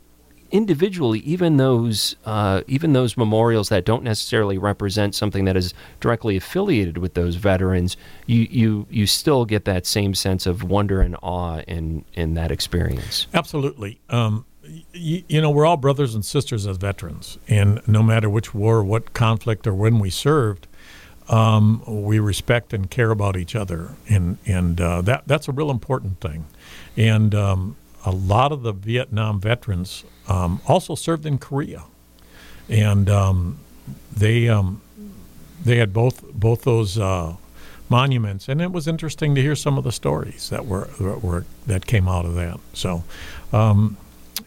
[0.52, 6.38] individually, even those uh, even those memorials that don't necessarily represent something that is directly
[6.38, 11.16] affiliated with those veterans, you you you still get that same sense of wonder and
[11.22, 13.28] awe in in that experience.
[13.34, 14.00] Absolutely.
[14.10, 18.54] Um, y- you know, we're all brothers and sisters as veterans, and no matter which
[18.54, 20.68] war, what conflict, or when we served,
[21.30, 25.72] um, we respect and care about each other, and and uh, that that's a real
[25.72, 26.46] important thing.
[26.98, 31.84] And um, a lot of the Vietnam veterans um, also served in Korea,
[32.70, 33.60] and um,
[34.16, 34.82] they um,
[35.64, 37.36] they had both both those uh,
[37.90, 41.46] monuments, and it was interesting to hear some of the stories that were that, were,
[41.68, 42.60] that came out of that.
[42.74, 43.04] So.
[43.54, 43.98] Um,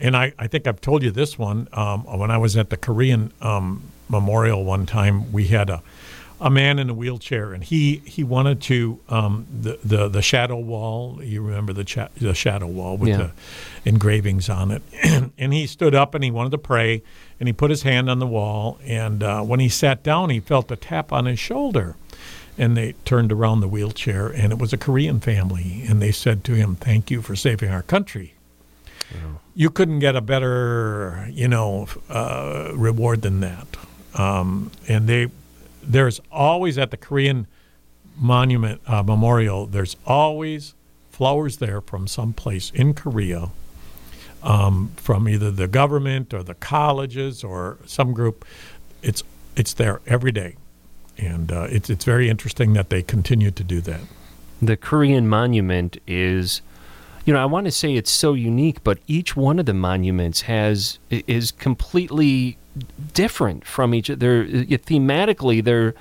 [0.00, 1.68] and I, I think I've told you this one.
[1.72, 3.32] Um, when I was at the Korean
[4.08, 5.82] memorial one time, we had a
[6.44, 10.58] a man in a wheelchair, and he he wanted to um, the, the the shadow
[10.58, 11.18] wall.
[11.22, 13.16] You remember the cha- the shadow wall with Yeah.
[13.16, 13.30] the
[13.88, 14.82] engravings on it,
[15.38, 17.02] and he stood up and he wanted to pray,
[17.40, 20.38] and he put his hand on the wall, and uh, when he sat down, he
[20.40, 21.96] felt a tap on his shoulder,
[22.58, 26.44] and they turned around the wheelchair, and it was a Korean family, and they said
[26.44, 28.34] to him, "Thank you for saving our country."
[29.54, 33.66] You couldn't get a better, you know, uh, reward than that.
[34.14, 35.28] Um, and they,
[35.86, 37.46] there's always at the Korean
[38.16, 39.66] monument uh, memorial.
[39.66, 40.74] There's always
[41.10, 43.50] flowers there from some place in Korea,
[44.42, 48.44] um, from either the government or the colleges or some group.
[49.02, 49.22] It's
[49.56, 50.56] it's there every day,
[51.18, 54.00] and uh, it's it's very interesting that they continue to do that.
[54.62, 56.62] the Korean monument is,
[57.24, 60.42] you know, I want to say it's so unique, but each one of the monuments
[60.42, 62.56] has is completely
[63.12, 64.42] different from each other.
[64.42, 65.94] Uh, Thematically, they're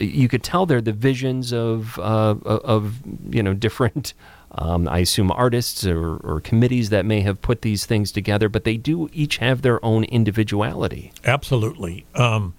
[0.00, 4.14] you could tell they're the visions of uh, of you know different.
[4.52, 8.64] Um, I assume artists or, or committees that may have put these things together, but
[8.64, 11.12] they do each have their own individuality.
[11.24, 12.04] Absolutely.
[12.16, 12.54] Um,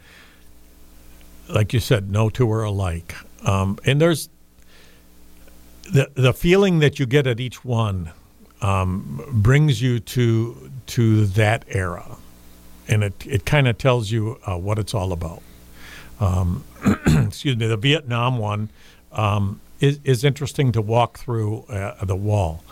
[1.49, 3.13] like you said, no two are alike.
[3.45, 4.29] Um, and there's
[5.91, 8.11] the the feeling that you get at each one
[8.61, 12.17] um, brings you to to that era,
[12.91, 15.41] and it it kind of tells you uh, what it's all about.
[16.19, 16.63] Um,
[17.07, 17.65] excuse me.
[17.65, 18.69] The Vietnam one
[19.13, 22.63] um, is is interesting to walk through uh, the wall.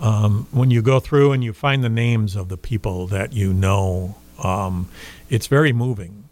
[0.00, 3.52] Um, when you go through and you find the names of the people that you
[3.52, 4.88] know, um,
[5.28, 6.24] it's very moving.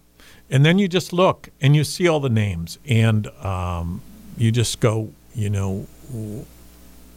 [0.48, 4.02] And then you just look and you see all the names, and um,
[4.37, 5.87] you just go, you know,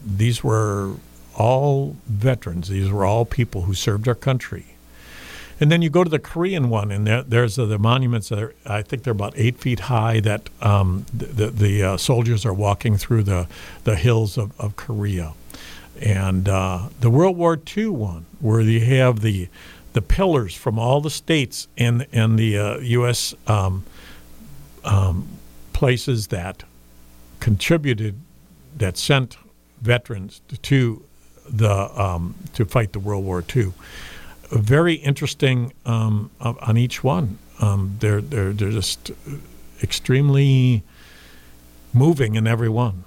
[0.03, 0.95] these were
[1.35, 2.69] all veterans.
[2.69, 4.75] These were all people who served our country.
[5.59, 8.29] And then you go to the Korean one, and there, there's the, the monuments.
[8.29, 10.21] That are, I think they're about eight feet high.
[10.21, 13.47] That um, the the, uh, soldiers are walking through the
[13.83, 15.33] the hills of, of Korea,
[16.01, 19.49] and uh, the World War II one, where you have the
[19.93, 23.33] the pillars from all the states and and the uh, U.S.
[23.47, 23.83] Um,
[24.85, 25.27] um,
[25.73, 26.63] places that
[27.41, 28.15] contributed
[28.77, 29.37] that sent
[29.81, 31.03] veterans to
[31.49, 33.73] the um, to fight the World War II.
[34.51, 37.37] Very interesting um, on each one.
[37.59, 39.11] Um, they're they're they're just
[39.83, 40.83] extremely
[41.93, 43.03] moving in every one.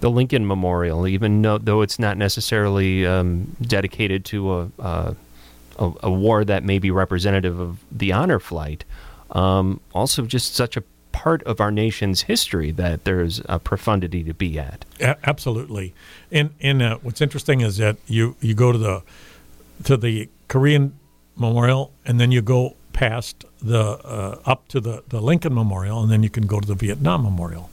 [0.00, 5.14] the Lincoln Memorial, even though, though it's not necessarily um, dedicated to a, uh,
[5.78, 8.84] a a war that may be representative of the honor flight,
[9.30, 14.34] um, also just such a part of our nation's history that there's a profundity to
[14.34, 14.84] be at.
[15.00, 15.94] A- absolutely.
[16.30, 19.02] And and uh, what's interesting is that you you go to the
[19.84, 20.98] to the Korean
[21.36, 26.10] Memorial, and then you go past the uh, up to the the Lincoln Memorial, and
[26.10, 27.70] then you can go to the Vietnam Memorial.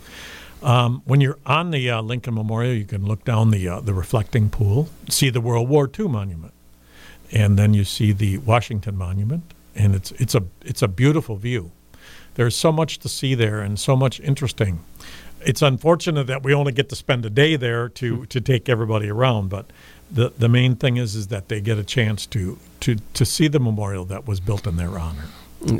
[0.61, 3.93] Um, when you're on the uh, Lincoln Memorial, you can look down the uh, the
[3.93, 6.53] reflecting pool, see the World War II monument,
[7.31, 11.71] and then you see the Washington Monument, and it's it's a it's a beautiful view.
[12.35, 14.83] There's so much to see there, and so much interesting.
[15.45, 19.09] It's unfortunate that we only get to spend a day there to to take everybody
[19.09, 19.71] around, but
[20.13, 23.47] the the main thing is is that they get a chance to to to see
[23.47, 25.25] the memorial that was built in their honor.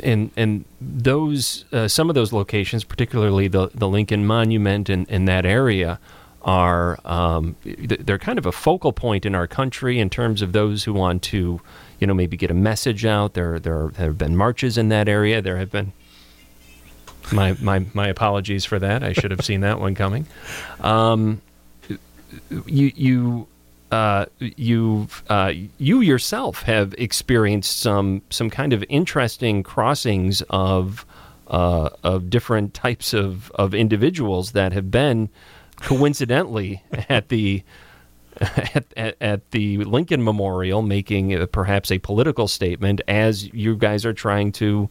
[0.02, 5.26] and and those uh, some of those locations, particularly the the Lincoln Monument and in
[5.26, 6.00] that area,
[6.42, 10.84] are um, they're kind of a focal point in our country in terms of those
[10.84, 11.60] who want to,
[12.00, 13.34] you know, maybe get a message out.
[13.34, 15.40] There there have been marches in that area.
[15.40, 15.92] There have been.
[17.32, 19.02] My, my my apologies for that.
[19.02, 20.26] I should have seen that one coming.
[20.80, 21.40] Um,
[22.66, 23.46] you you
[23.94, 31.06] uh, you uh, you yourself have experienced some some kind of interesting crossings of
[31.46, 35.28] uh, of different types of, of individuals that have been
[35.76, 37.62] coincidentally at the
[38.40, 44.04] at, at, at the Lincoln Memorial making uh, perhaps a political statement as you guys
[44.04, 44.90] are trying to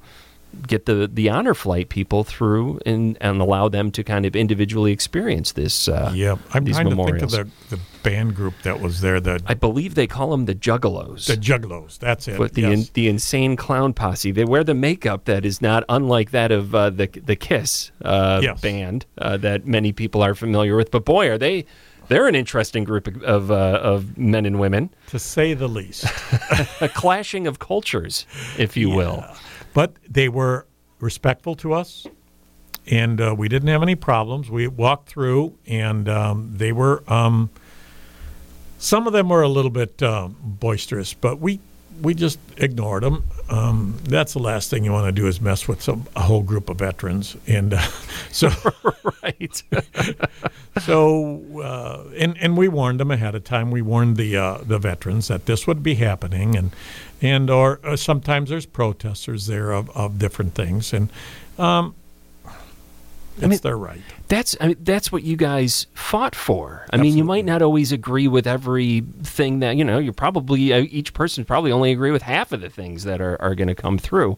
[0.68, 4.92] get the the honor flight people through and and allow them to kind of individually
[4.92, 5.88] experience this.
[5.88, 6.40] Uh, Yep.
[6.54, 7.32] I'm these trying memorials.
[7.32, 10.32] to think of the, the band group that was there, the, I believe they call
[10.32, 11.26] them the Juggalos.
[11.28, 11.98] the Juggalos.
[12.00, 12.38] That's it.
[12.38, 12.88] But the yes.
[12.88, 16.76] in, the insane clown posse, they wear the makeup that is not unlike that of
[16.76, 18.62] uh, the the Kiss uh, Yes.
[18.62, 20.92] band uh, that many people are familiar with.
[20.92, 21.66] But boy, are they
[22.10, 26.06] they're an interesting group of of, uh, of men and women, to say the least.
[26.82, 28.26] a clashing of cultures,
[28.58, 29.24] if you will.
[29.74, 30.68] But they were
[31.00, 32.06] respectful to us,
[32.88, 34.50] and uh, we didn't have any problems.
[34.50, 37.04] We walked through, and um, they were.
[37.12, 37.50] Um,
[38.78, 41.60] some of them were a little bit um, boisterous, but we
[42.02, 43.24] we just ignored them.
[43.50, 46.42] Um, that's the last thing you want to do is mess with some a whole
[46.42, 47.82] group of veterans, and uh,
[48.32, 48.50] so
[49.24, 49.64] right.
[50.82, 53.72] so uh, and and we warned them ahead of time.
[53.72, 56.72] We warned the uh, the veterans that this would be happening, and
[57.24, 61.10] and or uh, sometimes there's protesters there of, of different things, and
[61.58, 61.96] um,
[63.38, 64.02] it's mean- their right.
[64.28, 66.86] That's I mean, that's what you guys fought for.
[66.92, 70.00] I mean, you might not always agree with everything that you know.
[70.00, 73.42] You're probably uh, each person probably only agree with half of the things that are,
[73.42, 74.38] are going to come through.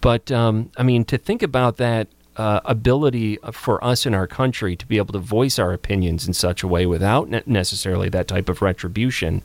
[0.00, 4.76] But um, I mean, to think about that uh, ability for us in our country
[4.76, 8.26] to be able to voice our opinions in such a way without ne- necessarily that
[8.26, 9.42] type of retribution.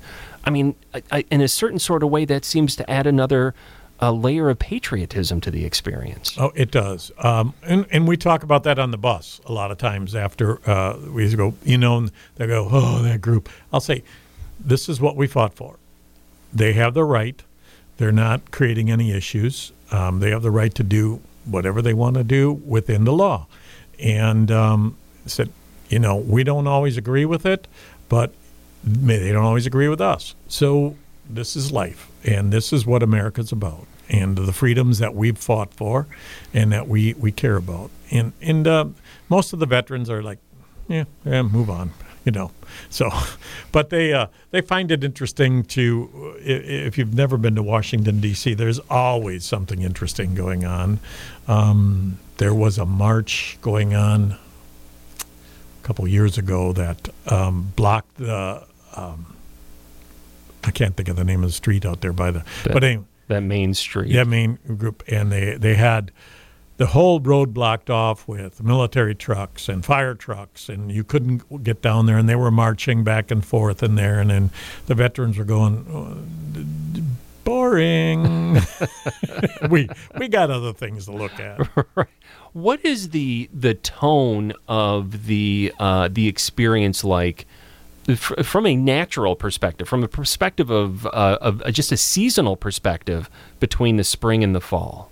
[0.50, 3.54] I mean, I, I, in a certain sort of way, that seems to add another.
[4.02, 6.38] uh layer of patriotism to the experience.
[6.38, 7.12] Oh, it does.
[7.18, 10.46] Um, and, and we talk about that on the bus a lot of times after
[10.70, 13.50] uh, we go, you know, they go, oh, that group.
[13.74, 14.04] I'll say,
[14.72, 15.76] this is what we fought for.
[16.54, 17.44] They have the right.
[17.98, 19.74] They're not creating any issues.
[19.92, 23.48] Um, they have the right to do whatever they want to do within the law.
[24.00, 25.50] And um, said,
[25.90, 27.68] you know, we don't always agree with it,
[28.08, 28.32] but
[28.84, 30.36] they don't always agree with us.
[30.48, 30.96] So
[31.30, 35.74] this is life, and this is what America's about, and the freedoms that we've fought
[35.74, 36.08] for,
[36.54, 37.92] and that we we care about.
[38.12, 38.86] And and uh,
[39.30, 40.40] most of the veterans are like,
[40.88, 41.92] yeah, yeah, move on,
[42.26, 42.52] you know.
[42.90, 43.10] So,
[43.72, 48.54] but they uh, they find it interesting to if you've never been to Washington D.C.
[48.54, 51.00] There's always something interesting going on.
[51.48, 54.38] Um, there was a march going on
[55.90, 58.64] couple years ago that um, blocked the.
[58.96, 59.36] Um,
[60.64, 62.44] I can't think of the name of the street out there by the.
[62.64, 64.12] That- but anyway, That main street.
[64.12, 66.12] yeah, main group, and they they had
[66.78, 71.82] the whole road blocked off with military trucks and fire trucks, and you couldn't get
[71.82, 72.20] down there.
[72.20, 74.52] And they were marching back and forth in there, and then
[74.86, 75.88] the veterans were going.
[75.92, 77.04] "Oh,
[77.46, 78.60] Boring.
[79.72, 81.68] we we got other things to look at.
[82.54, 87.46] What is the the tone of the uh, the experience like
[88.08, 92.56] f- from a natural perspective, from a perspective of uh, of uh, just a seasonal
[92.56, 95.12] perspective between the spring and the fall?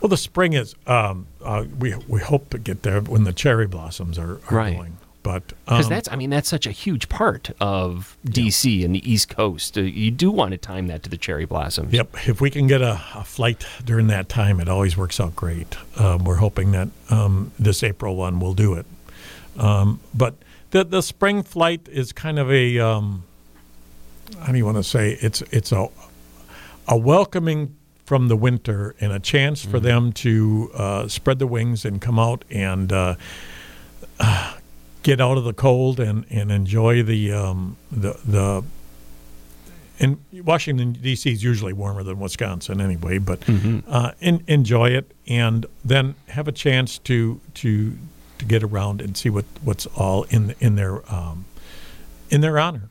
[0.00, 0.74] Well, the spring is.
[0.86, 4.76] Um, uh, we we hope to get there when the cherry blossoms are, are Right.
[4.76, 4.98] going.
[5.26, 9.10] But Because um, that's I mean that's such a huge part of DC and the
[9.10, 9.76] East Coast.
[9.76, 11.92] Uh, you do want to time that to the cherry blossoms.
[11.92, 12.28] Yep.
[12.28, 15.76] If we can get a, a flight during that time, it always works out great.
[15.96, 18.86] Um, we're hoping that um, this April one will do it.
[19.58, 20.36] Um, but
[20.70, 23.24] the the spring flight is kind of a um,
[24.38, 25.88] how do you want to say it's it's a
[26.86, 31.84] a welcoming from the winter and a chance for them to uh, spread their wings
[31.84, 33.16] and come out and uh,
[35.06, 38.64] get out of the cold and, and enjoy the um, the the
[40.00, 41.30] and Washington D.C.
[41.30, 43.42] is usually warmer than Wisconsin anyway, but
[43.88, 47.96] uh, en- enjoy it and then have a chance to to
[48.38, 51.44] to get around and see what, what's all in in their um,
[52.28, 52.90] in their honor.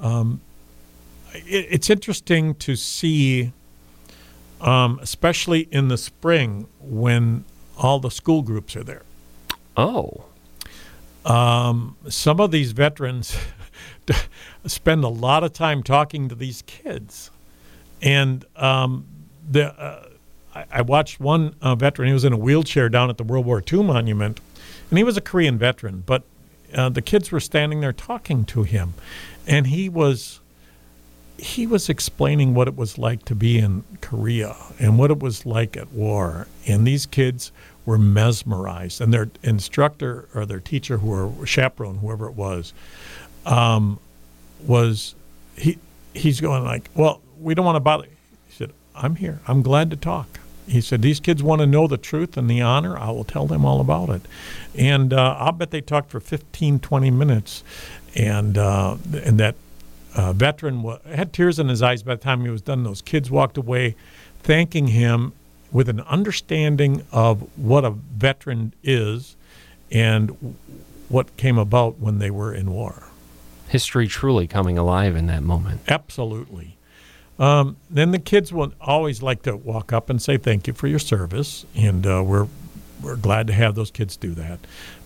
[0.00, 0.40] Um,
[1.32, 3.52] it, it's interesting to see,
[4.60, 7.44] um, especially in the spring when
[7.78, 9.02] all the school groups are there
[9.76, 10.24] Oh,
[12.08, 13.36] some of these veterans
[14.66, 17.30] spend a lot of time talking to these kids,
[18.02, 19.06] and um,
[19.50, 20.08] the uh,
[20.54, 22.08] I, I watched one uh, veteran.
[22.08, 24.40] He was in a wheelchair down at the World War II monument,
[24.90, 26.02] and he was a Korean veteran.
[26.06, 26.22] But
[26.74, 28.94] uh, the kids were standing there talking to him,
[29.46, 30.40] and he was
[31.38, 35.44] he was explaining what it was like to be in Korea and what it was
[35.44, 36.46] like at war.
[36.66, 37.52] And these kids
[37.86, 39.00] were mesmerized.
[39.00, 42.74] And their instructor or their teacher, who or chaperone, whoever it was,
[43.46, 43.98] um,
[44.66, 45.14] was
[45.56, 45.78] he?
[46.12, 48.06] He's going like, "Well, we don't want to bother."
[48.48, 49.40] He said, "I'm here.
[49.46, 52.60] I'm glad to talk." He said, "These kids want to know the truth and the
[52.60, 52.98] honor.
[52.98, 54.22] I will tell them all about it."
[54.74, 57.62] And uh, I'll bet they talked for 15, 20 minutes,
[58.14, 59.54] and uh, and that
[60.16, 62.82] uh, veteran wa- had tears in his eyes by the time he was done.
[62.82, 63.94] Those kids walked away,
[64.42, 65.32] thanking him
[65.72, 69.36] with an understanding of what a veteran is
[69.90, 70.54] and
[71.08, 73.04] what came about when they were in war.
[73.68, 75.80] History truly coming alive in that moment.
[75.88, 76.76] Absolutely.
[77.38, 80.86] Um, then the kids will always like to walk up and say thank you for
[80.86, 82.48] your service, and uh, we're
[83.02, 84.58] we're glad to have those kids do that.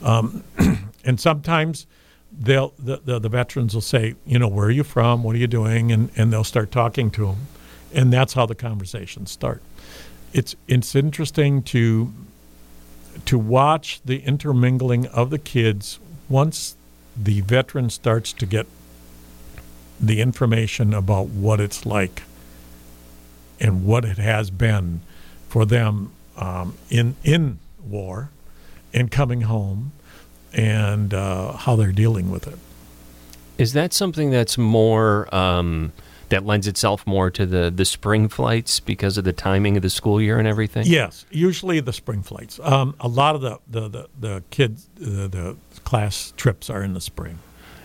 [0.02, 0.44] Um,
[1.04, 1.86] and sometimes
[2.30, 5.24] they'll the, the, the veterans will say, you know, where are you from?
[5.24, 5.90] What are you doing?
[5.90, 7.48] And and they'll start talking to them,
[7.92, 9.60] and that's how the conversations start.
[10.32, 12.12] It's it's interesting to
[13.24, 16.76] to watch the intermingling of the kids once
[17.16, 18.66] the veteran starts to get
[20.00, 22.22] the information about what it's like
[23.58, 25.00] and what it has been
[25.48, 28.30] for them um, in in war
[28.94, 29.92] and coming home
[30.52, 32.58] and uh, how they're dealing with it.
[33.58, 35.92] Is that something that's more um,
[36.30, 39.90] that lends itself more to the the spring flights because of the timing of the
[39.90, 40.86] school year and everything?
[40.86, 42.58] Yes, usually the spring flights.
[42.62, 46.94] Um, a lot of the the the, the kids the, the class trips are in
[46.94, 47.38] the spring.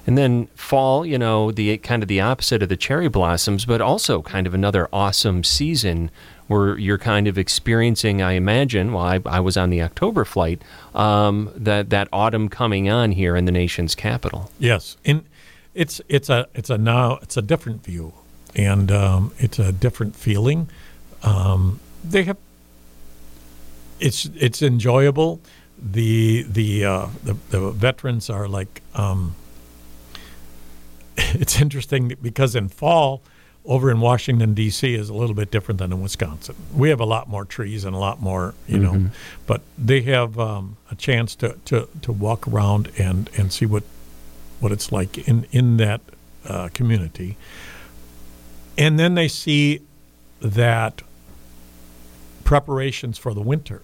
[0.07, 3.81] And then fall, you know, the kind of the opposite of the cherry blossoms, but
[3.81, 6.11] also kind of another awesome season
[6.45, 10.61] where you're kind of experiencing, I imagine, while I, I was on the October flight,
[10.93, 14.51] um, that that autumn coming on here in the nation's capital.
[14.59, 15.23] Yes, and
[15.73, 18.13] it's it's a it's a now it's a different view,
[18.55, 20.69] and um, it's a different feeling.
[21.23, 22.37] Um, they have
[23.99, 25.39] it's it's enjoyable.
[25.81, 29.35] The the uh, the, the veterans are like um,
[31.17, 33.21] it's interesting because in fall
[33.67, 34.93] over in Washington D.C.
[34.93, 36.55] is a little bit different than in Wisconsin.
[36.75, 39.09] We have a lot more trees and a lot more, you know, Mhm.
[39.47, 43.83] but they have um, a chance to, to, to walk around and, and see what
[44.59, 46.01] what it's like in in that
[46.47, 47.37] uh, community,
[48.77, 49.81] and then they see
[50.41, 51.01] that
[52.43, 53.81] preparations for the winter,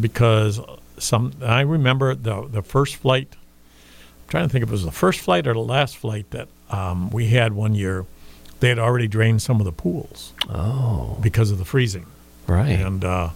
[0.00, 0.60] because
[0.98, 3.28] some I remember the the first flight.
[3.32, 6.48] I'm trying to think if it was the first flight or the last flight that
[6.70, 8.06] um, we had one year.
[8.60, 12.06] They had already drained some of the pools Oh, because of the freezing
[12.46, 12.70] right.
[12.70, 13.28] and uh,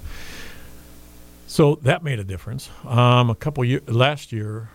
[1.46, 2.70] so that made a difference.
[2.86, 4.70] Um, a couple year last year,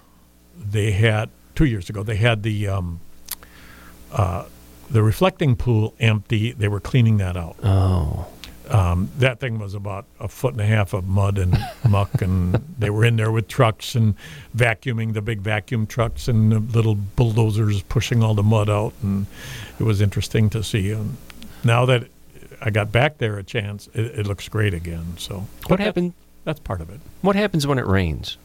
[0.55, 2.99] they had two years ago they had the um,
[4.11, 4.45] uh,
[4.89, 6.51] the reflecting pool empty.
[6.51, 7.55] They were cleaning that out.
[7.63, 8.27] oh,
[8.69, 11.57] Um, that thing was about a foot and a half of mud and
[11.89, 14.15] muck, and they were in there with trucks and
[14.55, 19.25] vacuuming the big vacuum trucks and the little bulldozers pushing all the mud out, and
[19.79, 20.91] it was interesting to see.
[20.91, 21.17] And
[21.63, 22.07] now that
[22.61, 25.15] I got back there a chance, it, it looks great again.
[25.17, 26.13] So what happened?
[26.45, 26.99] That's part of it.
[27.21, 28.37] What happens when it rains?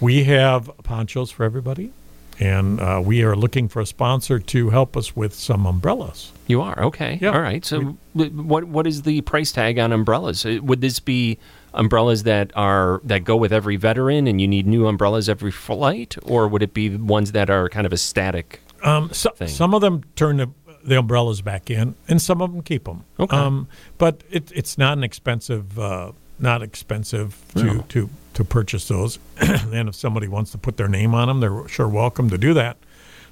[0.00, 1.92] We have ponchos for everybody,
[2.40, 6.32] and uh, we are looking for a sponsor to help us with some umbrellas.
[6.46, 7.18] You are okay.
[7.20, 7.30] Yeah.
[7.30, 7.64] All right.
[7.64, 10.44] So, w- what what is the price tag on umbrellas?
[10.44, 11.38] Uh, Would this be
[11.72, 16.16] umbrellas that are that go with every veteran, and you need new umbrellas every flight,
[16.22, 18.60] or would it be ones that are kind of a static?
[18.82, 20.50] Um, so, some of them turn the,
[20.84, 23.04] the umbrellas back in, and some of them keep them.
[23.18, 23.34] Okay.
[23.34, 23.66] Um,
[23.96, 27.84] but it, it's not an expensive, uh, not expensive to, No.
[27.90, 29.18] to, to purchase those.
[29.38, 32.54] and if somebody wants to put their name on them, they're sure welcome to do
[32.54, 32.76] that.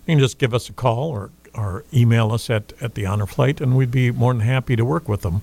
[0.07, 3.27] You can just give us a call or, or email us at, at the Honor
[3.27, 5.43] Flight, and we'd be more than happy to work with them.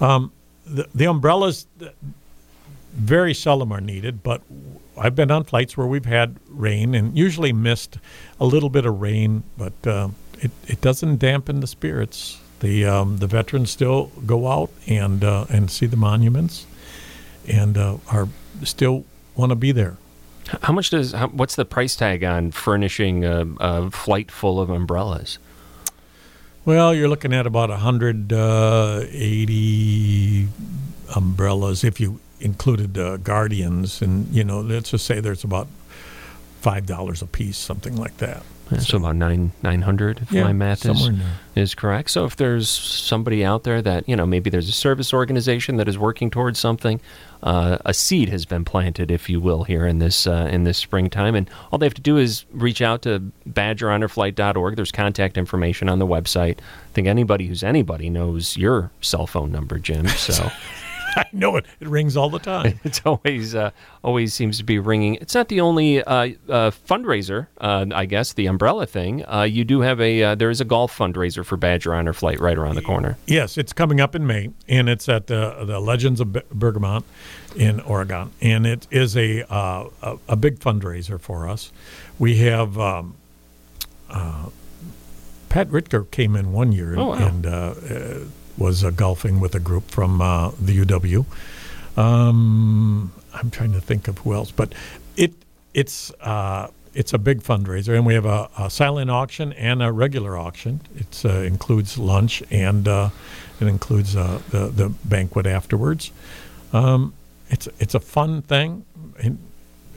[0.00, 0.32] Um,
[0.66, 1.66] the, the umbrellas
[2.94, 4.42] very seldom are needed, but
[4.98, 7.98] I've been on flights where we've had rain and usually missed
[8.38, 10.08] a little bit of rain, but uh,
[10.40, 12.38] it, it doesn't dampen the spirits.
[12.60, 16.66] The um, the veterans still go out and uh, and see the monuments,
[17.48, 18.28] and uh, are
[18.64, 19.96] still want to be there.
[20.62, 21.12] How much does?
[21.12, 25.38] How, what's the price tag on furnishing a, a flight full of umbrellas?
[26.64, 30.48] Well, you're looking at about 180
[31.14, 35.68] umbrellas if you included uh, guardians, and you know, let's just say there's about
[36.60, 38.42] five dollars a piece, something like that.
[38.70, 41.62] Yeah, so about nine nine hundred, if Yeah, my math is somewhere in there.
[41.62, 42.10] is correct.
[42.10, 45.88] So if there's somebody out there that you know maybe there's a service organization that
[45.88, 47.00] is working towards something,
[47.42, 50.78] uh, a seed has been planted, if you will, here in this uh, in this
[50.78, 54.76] springtime, and all they have to do is reach out to BadgerHonorFlight.org.
[54.76, 56.58] There's contact information on the website.
[56.60, 60.08] I think anybody who's anybody knows your cell phone number, Jim.
[60.08, 60.50] So.
[61.16, 61.66] I know it.
[61.80, 62.78] It rings all the time.
[62.84, 63.70] it's always uh,
[64.02, 65.16] always seems to be ringing.
[65.16, 66.12] It's not the only uh,
[66.48, 69.24] uh, fundraiser, uh, I guess, the umbrella thing.
[69.26, 72.40] Uh, you do have a uh, there is a golf fundraiser for Badger Honor Flight
[72.40, 73.16] right around the corner.
[73.26, 77.04] Yes, it's coming up in May, and it's at the the Legends of Be- Bergamont
[77.56, 81.72] in Oregon, and it is a uh, a, a big fundraiser for us.
[82.18, 83.14] We have um,
[84.08, 84.48] uh,
[85.48, 87.14] Pat Richter came in one year, Oh, wow.
[87.14, 88.18] and uh, uh,
[88.58, 91.24] was uh, golfing with a group from uh, the UW.
[91.96, 94.74] Um, I'm trying to think of who else, but
[95.16, 95.32] it
[95.74, 99.92] it's uh, it's a big fundraiser, and we have a, a silent auction and a
[99.92, 100.80] regular auction.
[100.96, 103.10] It uh, includes lunch and uh,
[103.60, 106.10] it includes uh, the the banquet afterwards.
[106.72, 107.14] Um,
[107.50, 108.84] it's it's a fun thing.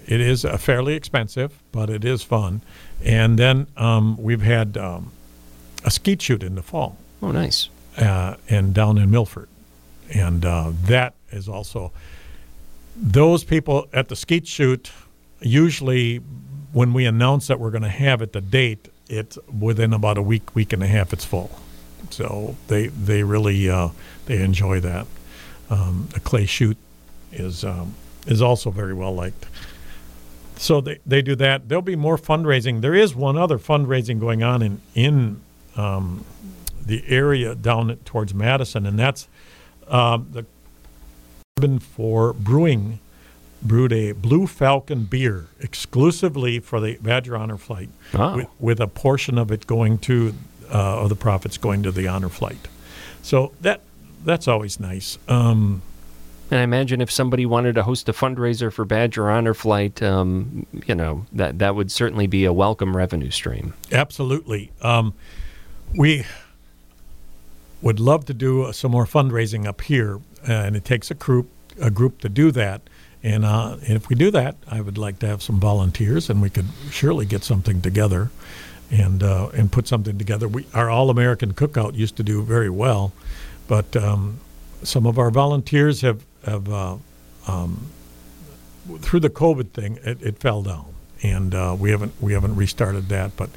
[0.08, 2.62] It is fairly expensive, but it is fun.
[3.04, 5.12] And then um, we've had um,
[5.84, 6.98] a skeet shoot in the fall.
[7.24, 7.70] Oh, nice.
[7.98, 9.48] Uh, and down in Milford,
[10.14, 11.94] and uh, that is also
[12.96, 14.92] those people at the skeet shoot.
[15.40, 16.18] Usually,
[16.74, 20.22] when we announce that we're going to have it, the date, it's within about a
[20.22, 21.52] week, week and a half, it's full.
[22.10, 23.90] So they they really uh,
[24.26, 25.08] they enjoy that.
[25.70, 26.78] Um, the clay shoot
[27.32, 27.96] is um,
[28.28, 29.46] is also very well liked.
[30.58, 31.68] So they, they do that.
[31.68, 32.82] There'll be more fundraising.
[32.82, 35.42] There is one other fundraising going on in in
[35.76, 36.24] um,
[36.86, 39.28] the area down towards Madison, and that's
[39.88, 40.46] um, the
[41.80, 43.00] for brewing
[43.62, 48.36] brewed a Blue Falcon beer exclusively for the Badger Honor Flight, oh.
[48.36, 50.34] with, with, a portion of it going to
[50.70, 52.68] uh, of the profits going to the Honor Flight.
[53.22, 53.82] So that
[54.24, 55.18] that's always nice.
[55.28, 55.82] Um,
[56.52, 60.66] and I imagine if somebody wanted to host a fundraiser for Badger Honor Flight, um,
[60.86, 63.74] you know that that would certainly be a welcome revenue stream.
[63.92, 64.72] Absolutely.
[64.82, 65.14] Um,
[65.98, 66.26] we
[67.82, 71.50] would love to do some more fundraising up here, and it takes a group
[71.82, 72.82] a group to do that.
[73.22, 76.50] And, uh, if we do that, I would like to have some volunteers, and we
[76.50, 78.30] could surely get something together,
[78.92, 80.48] and uh, and put something together.
[80.48, 83.14] We our All American Cookout used to do very well,
[83.68, 84.40] but um,
[84.84, 86.98] some of our volunteers have have uh,
[87.48, 87.88] um,
[89.00, 93.10] through the COVID thing, it, it fell down, and uh, we haven't we haven't restarted
[93.10, 93.36] that.
[93.36, 93.50] But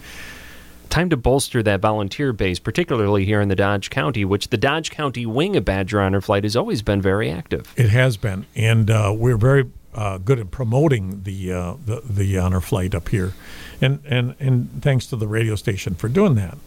[0.89, 4.91] time to bolster that volunteer base, particularly here in the Dodge County, which the Dodge
[4.91, 7.73] County wing of Badger Honor Flight has always been very active.
[7.77, 12.39] It has been, and uh, we're very uh, good at promoting the, uh, the the
[12.39, 13.33] honor flight up here,
[13.81, 16.59] and and and thanks to the radio station for doing that.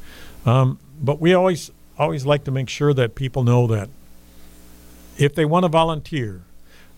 [0.45, 3.89] Um, but we always always like to make sure that people know that
[5.17, 6.41] if they want to volunteer,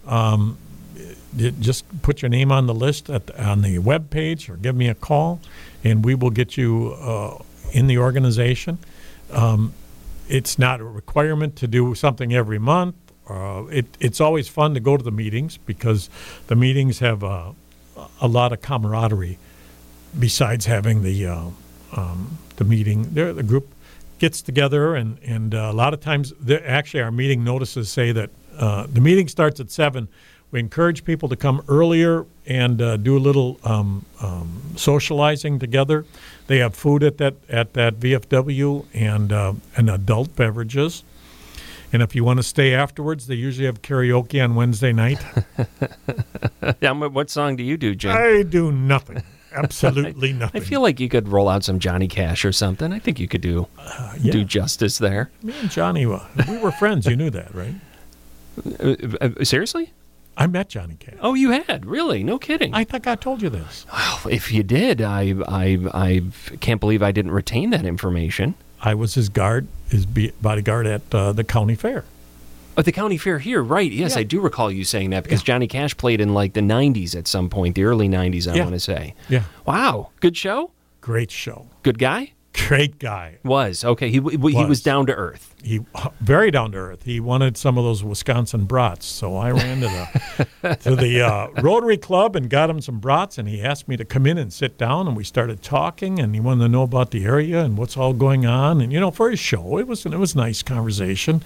[0.08, 0.58] um,
[1.38, 4.88] just put your name on the list at on the web page or give me
[4.88, 5.40] a call,
[5.84, 7.38] and we will get you uh,
[7.72, 8.78] in the organization.
[9.32, 9.74] Um,
[10.30, 12.96] it's not a requirement to do something every month.
[13.30, 16.10] Uh, it, it's always fun to go to the meetings because
[16.48, 17.52] the meetings have uh,
[18.22, 19.38] a lot of camaraderie.
[20.18, 21.46] Besides having the uh,
[21.96, 23.68] um, the meeting, the group
[24.20, 26.34] gets together, and and uh, a lot of times,
[26.66, 30.08] actually, our meeting notices say that uh, the meeting starts at seven.
[30.54, 36.06] We encourage people to come earlier and uh, do a little um, um, socializing together.
[36.46, 41.04] They have food at that at that VFW and uh, and adult beverages.
[41.92, 45.26] And if you want to stay afterwards, they usually have karaoke on Wednesday night.
[46.82, 48.16] yeah, what song do you do, Jim?
[48.16, 49.24] I do nothing.
[49.54, 50.62] Absolutely nothing.
[50.62, 52.94] I feel like you could roll out some Johnny Cash or something.
[52.94, 54.32] I think you could do uh, yeah.
[54.32, 55.32] do justice there.
[55.42, 57.08] Me and Johnny, uh, we were friends.
[57.08, 57.74] You knew that, right?
[58.80, 59.92] Uh, uh, seriously?
[60.36, 61.16] I met Johnny Cash.
[61.22, 62.24] Oh, you had really?
[62.24, 62.74] No kidding.
[62.74, 63.86] I think I told you this.
[63.92, 66.22] Well, if you did, I I I
[66.60, 68.56] can't believe I didn't retain that information.
[68.82, 72.04] I was his guard, his bodyguard at uh, the county fair.
[72.76, 73.90] At the county fair here, right?
[73.90, 74.22] Yes, yeah.
[74.22, 75.46] I do recall you saying that because yeah.
[75.54, 78.52] Johnny Cash played in like the '90s at some point, the early '90s.
[78.52, 78.64] I yeah.
[78.64, 79.14] want to say.
[79.30, 79.44] Yeah.
[79.66, 80.72] Wow, good show.
[81.00, 81.68] Great show.
[81.84, 82.34] Good guy.
[82.54, 83.40] Great guy.
[83.44, 84.10] Was okay.
[84.10, 85.56] He he was, was down to earth.
[85.64, 85.82] He
[86.20, 87.04] very down to earth.
[87.04, 89.88] He wanted some of those Wisconsin brats, so I ran to
[90.62, 93.98] the to the uh, Rotary Club and got him some brats, and he asked me
[93.98, 96.84] to come in and sit down, and we started talking, and he wanted to know
[96.84, 99.88] about the area and what's all going on, and you know, for his show, it
[99.88, 101.44] was it was nice conversation,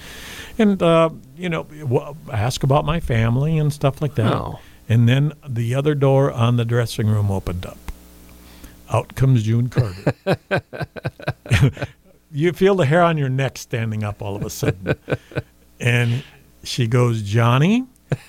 [0.58, 4.34] and uh, you know, ask about my family and stuff like that.
[4.34, 4.60] Oh.
[4.89, 7.86] And then the other door on the dressing room opened up
[8.91, 10.13] out comes June Carter.
[12.31, 14.95] you feel the hair on your neck standing up all of a sudden.
[15.79, 16.23] and
[16.63, 17.85] she goes, Johnny,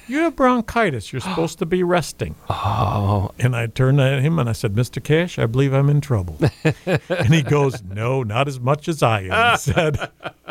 [0.07, 1.13] you have bronchitis.
[1.13, 2.35] You're supposed to be resting.
[2.49, 3.31] Oh.
[3.39, 5.03] And I turned at him and I said, Mr.
[5.03, 6.39] Cash, I believe I'm in trouble.
[6.87, 10.11] and he goes, No, not as much as I am, he said.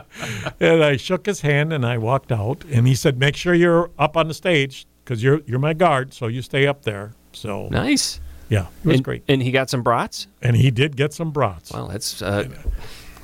[0.59, 2.63] and I shook his hand and I walked out.
[2.71, 6.13] And he said, Make sure you're up on the stage because you're, you're my guard,
[6.13, 7.13] so you stay up there.
[7.33, 8.19] So Nice.
[8.49, 9.23] Yeah, it was and, great.
[9.27, 10.27] And he got some brats?
[10.41, 11.71] And he did get some brats.
[11.71, 12.47] Well, that's uh,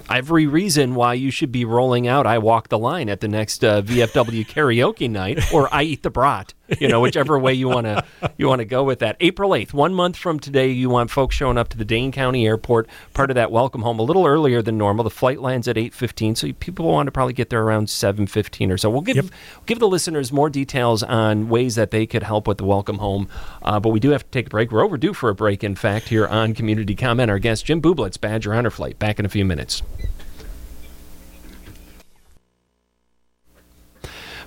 [0.10, 3.64] every reason why you should be rolling out I Walk the Line at the next
[3.64, 6.54] uh, VFW karaoke night or I Eat the Brat.
[6.80, 8.04] You know, whichever way you want to
[8.38, 9.18] you want to go with that.
[9.20, 12.46] April eighth, one month from today, you want folks showing up to the Dane County
[12.46, 15.04] Airport, part of that welcome home, a little earlier than normal.
[15.04, 18.28] The flight lands at eight fifteen, so people want to probably get there around seven
[18.28, 18.90] fifteen or so.
[18.90, 19.26] We'll give yep.
[19.66, 23.28] give the listeners more details on ways that they could help with the welcome home.
[23.62, 24.72] Uh, but we do have to take a break.
[24.72, 27.30] We're overdue for a break, in fact, here on Community Comment.
[27.30, 29.82] Our guest Jim Bublitz, Badger Honor Flight, back in a few minutes.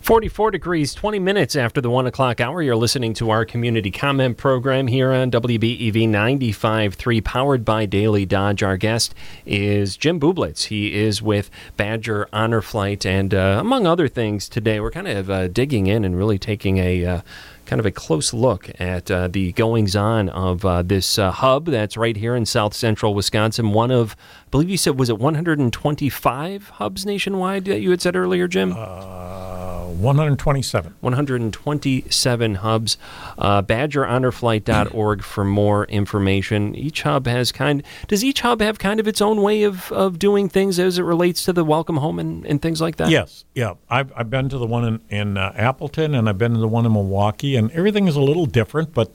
[0.07, 2.63] 44 degrees, 20 minutes after the 1 o'clock hour.
[2.63, 8.63] You're listening to our community comment program here on WBEV 95.3, powered by Daily Dodge.
[8.63, 10.67] Our guest is Jim Bublitz.
[10.67, 13.05] He is with Badger Honor Flight.
[13.05, 16.79] And uh, among other things, today we're kind of uh, digging in and really taking
[16.79, 17.05] a.
[17.05, 17.21] Uh,
[17.67, 21.67] kind of a close look at uh, the goings on of uh, this uh, hub
[21.67, 23.73] that's right here in south central Wisconsin.
[23.73, 28.15] One of, I believe you said, was it 125 hubs nationwide that you had said
[28.15, 28.73] earlier, Jim?
[28.77, 30.95] Uh, 127.
[31.01, 32.97] 127 hubs.
[33.39, 36.77] Uh, BadgerHonorFlight.org for more information.
[36.77, 37.83] Each hub has kind.
[38.07, 41.03] Does each hub have kind of its own way of, of doing things as it
[41.03, 43.11] relates to the welcome home and, and things like that?
[43.11, 43.45] Yes.
[43.55, 43.75] Yeah.
[43.91, 46.69] I've, I've been to the one in, in uh, Appleton and I've been to the
[46.69, 49.13] one in Milwaukee, and everything is a little different, but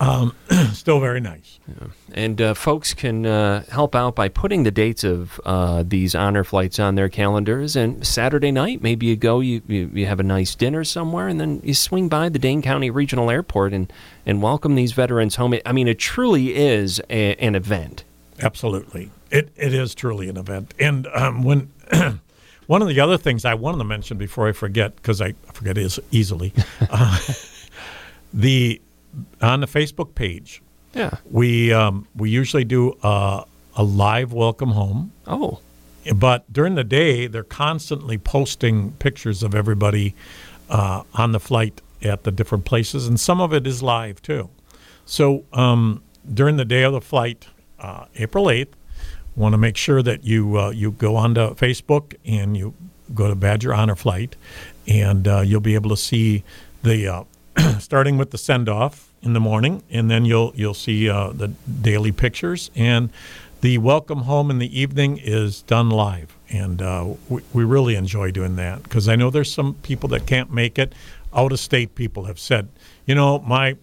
[0.00, 0.34] um,
[0.72, 1.60] still very nice.
[1.68, 1.88] Yeah.
[2.14, 6.42] And uh, folks can uh, help out by putting the dates of uh, these honor
[6.42, 7.76] flights on their calendars.
[7.76, 11.38] And Saturday night, maybe you go, you, you, you, have a nice dinner somewhere, and
[11.38, 13.92] then you swing by the Dane County Regional Airport and,
[14.24, 15.54] and welcome these veterans home.
[15.66, 18.04] I mean, it truly is a, an event.
[18.40, 19.10] Absolutely.
[19.30, 20.74] It, it is truly an event.
[20.80, 21.72] And um, when.
[22.66, 25.76] one of the other things I wanted to mention before I forget, because I forget
[26.12, 26.52] easily,
[26.88, 27.18] uh,
[28.32, 28.80] the
[29.40, 30.62] on the Facebook page.
[30.94, 31.10] Yeah.
[31.30, 33.44] We um, we usually do a,
[33.76, 35.12] a live welcome home.
[35.26, 35.60] Oh.
[36.14, 40.14] But during the day, they're constantly posting pictures of everybody
[40.68, 44.48] uh, on the flight at the different places, and some of it is live too.
[45.04, 46.02] So um,
[46.32, 47.46] during the day of the flight,
[47.78, 48.74] uh, April eighth,
[49.36, 52.74] want to make sure that you uh, you go onto Facebook and you
[53.14, 54.36] go to Badger Honor Flight,
[54.86, 56.42] and uh, you'll be able to see
[56.82, 57.24] the uh,
[57.78, 61.48] starting with the send off in the morning, and then you'll you'll see uh, the
[61.48, 63.10] daily pictures, and
[63.60, 68.30] the welcome home in the evening is done live, and uh, we, we really enjoy
[68.30, 70.94] doing that because I know there's some people that can't make it.
[71.32, 72.68] Out of state people have said,
[73.06, 73.76] you know, my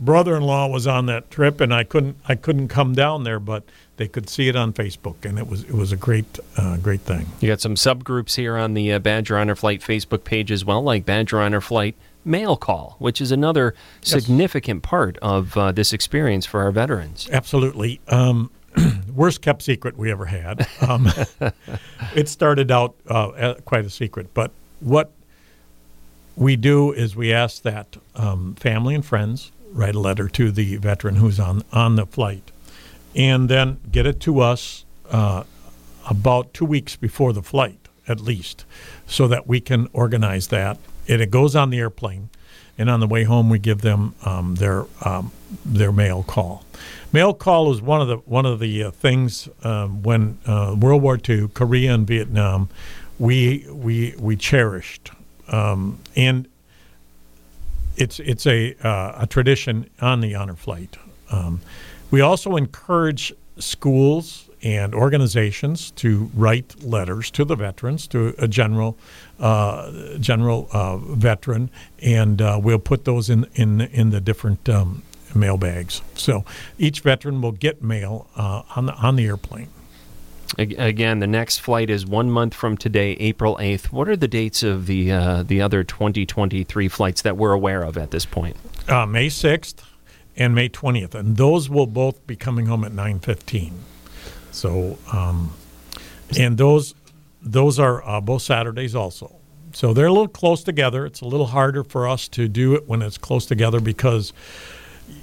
[0.00, 3.64] brother-in-law was on that trip, and I couldn't I couldn't come down there, but
[3.96, 7.00] they could see it on Facebook, and it was it was a great uh, great
[7.00, 7.26] thing.
[7.40, 10.82] You got some subgroups here on the uh, Badger Honor Flight Facebook page as well,
[10.82, 11.96] like Badger Honor Flight
[12.28, 14.10] mail call, which is another yes.
[14.10, 17.28] significant part of uh, this experience for our veterans.
[17.32, 18.00] Absolutely.
[18.08, 18.50] Um,
[19.14, 20.68] worst kept secret we ever had.
[20.80, 21.08] Um,
[22.14, 25.10] it started out uh, quite a secret, but what
[26.36, 30.76] we do is we ask that um, family and friends write a letter to the
[30.76, 32.52] veteran who's on on the flight,
[33.14, 35.42] and then get it to us uh,
[36.08, 38.64] about two weeks before the flight, at least,
[39.06, 40.78] so that we can organize that
[41.08, 42.28] and it goes on the airplane.
[42.80, 45.32] And on the way home, we give them um, their um,
[45.66, 46.64] their mail call.
[47.12, 51.02] Mail call is one of the one of the uh, things um, when uh, World
[51.02, 52.68] War II, Korea and Vietnam,
[53.18, 55.10] we we we cherished,
[55.48, 56.46] um, and
[57.96, 60.96] it's it's a uh, a tradition on the honor flight.
[61.32, 61.60] Um,
[62.12, 68.96] we also encourage schools and organizations to write letters to the veterans, to a general
[69.38, 71.70] uh, general uh, veteran,
[72.02, 75.02] and uh, we'll put those in in in the different um,
[75.34, 76.02] mail bags.
[76.14, 76.44] So
[76.78, 79.68] each veteran will get mail uh, on the on the airplane.
[80.56, 83.92] Again, the next flight is one month from today, April eighth.
[83.92, 87.52] What are the dates of the uh, the other twenty twenty three flights that we're
[87.52, 88.56] aware of at this point?
[88.88, 89.84] Uh, May sixth
[90.36, 93.74] and May twentieth, and those will both be coming home at nine fifteen.
[94.58, 95.52] So, um,
[96.36, 96.94] and those
[97.40, 99.36] those are uh, both Saturdays also.
[99.72, 101.06] So they're a little close together.
[101.06, 104.32] It's a little harder for us to do it when it's close together because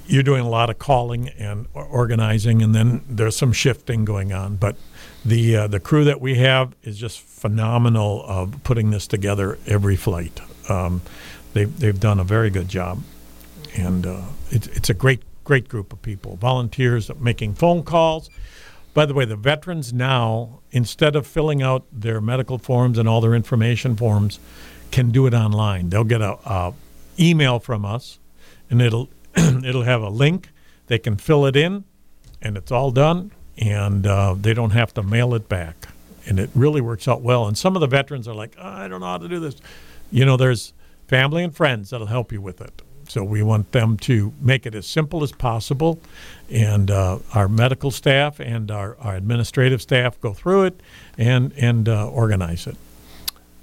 [0.07, 4.55] you're doing a lot of calling and organizing, and then there's some shifting going on.
[4.55, 4.77] But
[5.25, 9.97] the uh, the crew that we have is just phenomenal of putting this together every
[9.97, 10.39] flight.
[10.69, 11.01] Um,
[11.53, 13.01] they've they've done a very good job,
[13.75, 18.29] and uh, it's it's a great great group of people, volunteers making phone calls
[18.95, 23.19] by the way, the veterans now, instead of filling out their medical forms and all
[23.19, 24.39] their information forms,
[24.89, 25.89] can do it online.
[25.89, 26.73] They'll get a, a
[27.19, 28.19] email from us,
[28.69, 30.49] and it'll it'll have a link.
[30.87, 31.83] They can fill it in,
[32.41, 35.89] and it's all done, and uh, they don't have to mail it back.
[36.25, 37.47] And it really works out well.
[37.47, 39.57] And some of the veterans are like, oh, I don't know how to do this.
[40.09, 40.73] You know, there's
[41.07, 42.81] family and friends that'll help you with it.
[43.07, 45.99] So we want them to make it as simple as possible,
[46.49, 50.81] and uh, our medical staff and our, our administrative staff go through it
[51.17, 52.75] and and uh, organize it.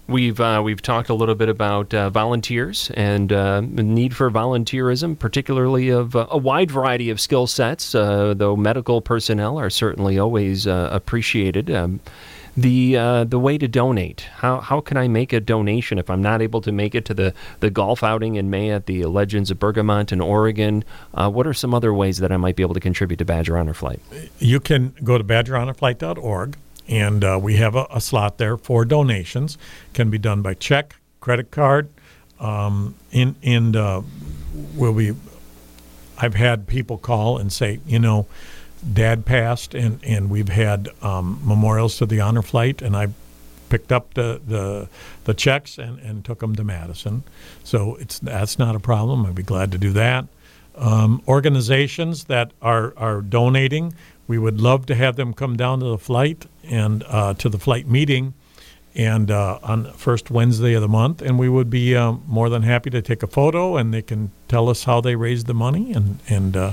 [0.09, 4.30] We've uh, we've talked a little bit about uh, volunteers and uh, the need for
[4.30, 7.95] volunteerism, particularly of uh, a wide variety of skill sets.
[7.95, 11.70] Uh, though medical personnel are certainly always uh, appreciated.
[11.70, 12.01] Um,
[12.57, 12.94] the
[13.24, 14.22] the way to donate.
[14.36, 17.14] How how can I make a donation if I'm not able to make it to
[17.14, 20.84] the, the golf outing in May at the Legends of Bergamont in Oregon?
[21.12, 23.74] what are some other ways that I might be able to contribute to Badger Honor
[23.74, 24.00] Flight?
[24.38, 26.57] You can go to badgerhonorflight.org
[26.88, 29.57] and uh, we have a, a, slot there for donations.
[29.92, 31.88] Can be done by check, credit card,
[32.40, 34.03] um, in and uh,
[34.74, 35.14] will be.
[36.18, 38.26] I've had people call and say, you know,
[38.91, 43.09] Dad passed, and and we've had um, memorials to the honor flight, and I
[43.68, 44.89] picked up the the,
[45.24, 47.22] the checks and, and took them to Madison.
[47.64, 49.26] So it's that's not a problem.
[49.26, 50.26] I'd be glad to do that.
[50.74, 53.95] Um, organizations that are are donating
[54.26, 57.59] we would love to have them come down to the flight and uh, to the
[57.59, 58.35] flight meeting
[58.95, 62.62] and uh, on first Wednesday of the month, and we would be um, more than
[62.62, 65.93] happy to take a photo, and they can tell us how they raised the money,
[65.93, 66.72] and and uh,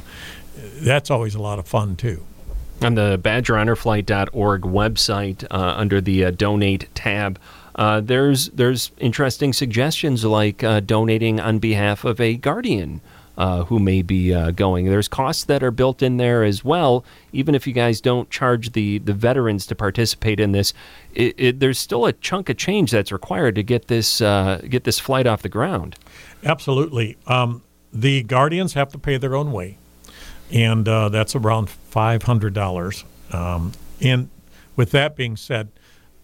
[0.82, 2.26] that's always a lot of fun too.
[2.82, 7.40] On the BadgerHonorFlight.org website, uh, under the uh, Donate tab,
[7.76, 13.02] uh, there's there's interesting suggestions like uh, donating on behalf of a guardian
[13.40, 14.86] uh, who may be uh, going.
[14.86, 17.06] There's costs that are built in there as well.
[17.32, 20.74] Even if you guys don't charge the, the veterans to participate in this,
[21.16, 24.84] it, it, there's still a chunk of change that's required to get this uh, get
[24.84, 25.96] this flight off the ground.
[26.44, 27.18] Absolutely.
[27.28, 29.78] Um, the guardians have to pay their own way,
[30.52, 33.04] and uh, that's around five hundred dollars.
[33.32, 34.30] Um, and
[34.76, 35.70] with that being said,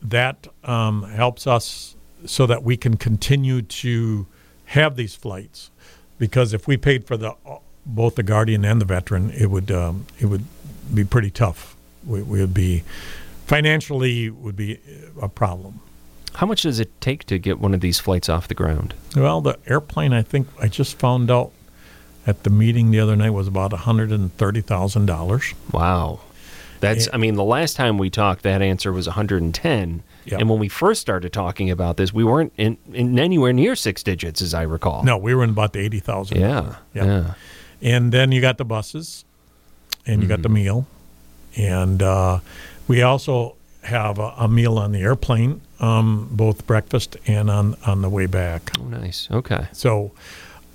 [0.02, 1.96] that um, helps us
[2.26, 4.26] so that we can continue to
[4.66, 5.70] have these flights
[6.18, 7.34] because if we paid for the
[7.86, 10.46] both the guardian and the veteran, it would um, it would
[10.94, 11.76] be pretty tough.
[12.06, 12.84] We, we would be
[13.46, 14.80] financially would be
[15.22, 15.82] a problem.
[16.36, 18.94] How much does it take to get one of these flights off the ground?
[19.16, 21.52] Well, the airplane I think I just found out
[22.28, 25.54] at the meeting the other night was about hundred and thirty thousand dollars.
[25.72, 26.22] Wow,
[26.80, 29.54] that's and, I mean the last time we talked, that answer was one hundred and
[29.54, 30.04] ten.
[30.26, 30.40] Yep.
[30.40, 34.02] And when we first started talking about this, we weren't in, in, anywhere near six
[34.02, 35.04] digits, as I recall.
[35.04, 36.40] No, we were in about the 80,000.
[36.40, 37.06] Yeah, yeah.
[37.06, 37.34] Yeah.
[37.82, 39.24] And then you got the buses,
[40.06, 40.30] and you mm-hmm.
[40.30, 40.56] got the mm-hmm.
[40.56, 40.88] meal.
[41.58, 42.40] And uh,
[42.88, 48.02] we also have a, a, meal on the airplane, um, both breakfast and on, on
[48.02, 48.72] the way back.
[48.80, 49.28] Oh, nice.
[49.30, 49.68] Okay.
[49.74, 50.12] So,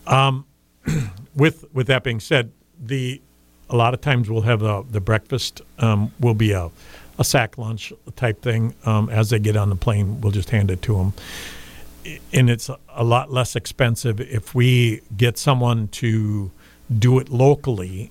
[0.07, 0.47] um,
[1.41, 3.21] with with that being said, the
[3.69, 6.71] a lot of times we'll have the, the breakfast um, will be a
[7.19, 8.75] a sack lunch type thing.
[8.85, 11.13] Um, as they get on the plane, we'll just hand it to them.
[12.33, 16.51] And it's a lot less expensive if we get someone to
[16.99, 18.11] do it locally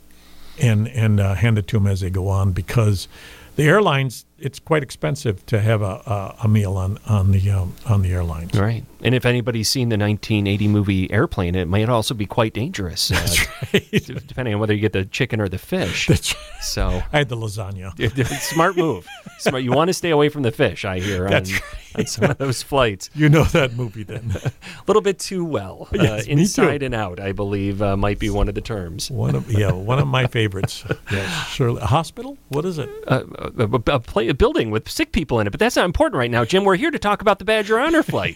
[0.60, 3.08] and and uh, hand it to them as they go on because
[3.56, 7.74] the airlines it's quite expensive to have a, a, a meal on on the um,
[7.86, 8.58] on the airlines.
[8.58, 13.12] Right, and if anybody's seen the 1980 movie Airplane, it might also be quite dangerous.
[13.12, 14.28] Uh, right.
[14.28, 16.08] Depending on whether you get the chicken or the fish.
[16.08, 16.36] That's.
[16.62, 17.94] So I had the lasagna.
[18.42, 19.08] Smart move.
[19.40, 19.64] Smart.
[19.64, 20.84] You want to stay away from the fish.
[20.84, 21.30] I hear.
[21.30, 22.00] That's on, right.
[22.00, 23.10] on some of those flights.
[23.14, 24.32] You know that movie then.
[24.46, 24.52] a
[24.88, 25.88] little bit too well.
[25.94, 29.10] Yes, uh, inside and out, I believe, uh, might be one of the terms.
[29.10, 30.84] One of yeah, one of my favorites.
[31.12, 31.82] yes, surely.
[31.82, 32.38] A hospital?
[32.50, 32.90] What is it?
[33.08, 35.86] Uh, a, a, a, play, a building with sick people in it, but that's not
[35.86, 36.66] important right now, Jim.
[36.66, 38.36] We're here to talk about the Badger Honor flight.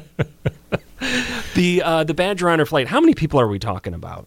[1.54, 2.88] the uh, the Badger Honor flight.
[2.88, 4.26] How many people are we talking about?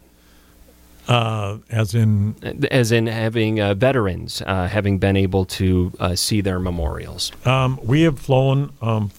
[1.05, 2.33] Uh, as in,
[2.71, 7.29] as in having uh, veterans uh, having been able to uh, see their memorials.
[7.45, 9.11] Um, we have flown um,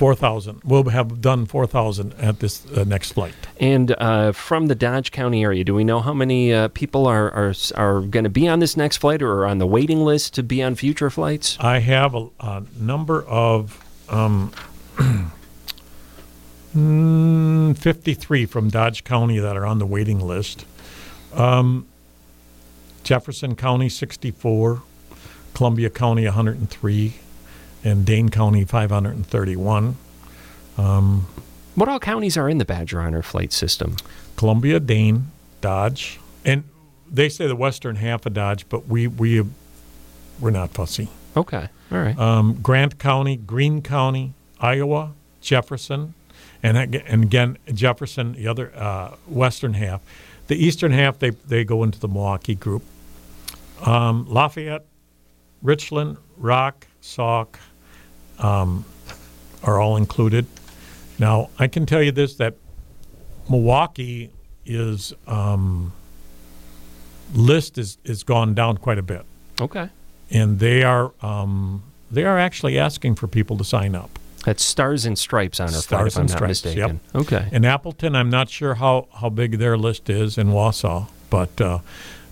[0.00, 0.62] 4,000.
[0.64, 3.34] We'll have done 4,000 at this uh, next flight.
[3.58, 7.30] And uh, from the Dodge County area, do we know how many uh, people are,
[7.32, 10.32] are, are going to be on this next flight or are on the waiting list
[10.36, 11.58] to be on future flights?
[11.60, 14.52] I have a, a number of um,
[16.76, 20.64] mm, 53 from Dodge County that are on the waiting list.
[21.34, 21.86] Um,
[23.02, 24.82] Jefferson County, 64.
[25.54, 27.14] Columbia County, 103
[27.84, 29.96] and Dane County 531.
[30.78, 31.26] Um,
[31.74, 33.96] what all counties are in the Badger Honor flight system?
[34.36, 36.64] Columbia, Dane, Dodge, and
[37.10, 39.44] they say the western half of Dodge, but we we
[40.40, 41.08] we're not fussy.
[41.36, 42.18] Okay, all right.
[42.18, 46.14] Um, Grant County, Green County, Iowa, Jefferson,
[46.62, 50.00] and and again Jefferson, the other uh, western half.
[50.48, 52.82] The eastern half they they go into the Milwaukee group.
[53.84, 54.84] Um, Lafayette,
[55.62, 57.58] Richland, Rock, Sauk,
[58.38, 58.84] um,
[59.62, 60.46] are all included.
[61.18, 62.54] Now, I can tell you this that
[63.48, 64.30] Milwaukee
[64.66, 65.92] is um,
[67.34, 69.24] list is is gone down quite a bit,
[69.60, 69.88] Okay.
[70.30, 74.18] and they are um, they are actually asking for people to sign up.
[74.44, 77.00] That's Stars and Stripes Honor Stars if I'm and not Stripes, mistaken.
[77.14, 77.48] Okay.
[77.52, 81.80] In Appleton, I'm not sure how, how big their list is in Wausau, but uh,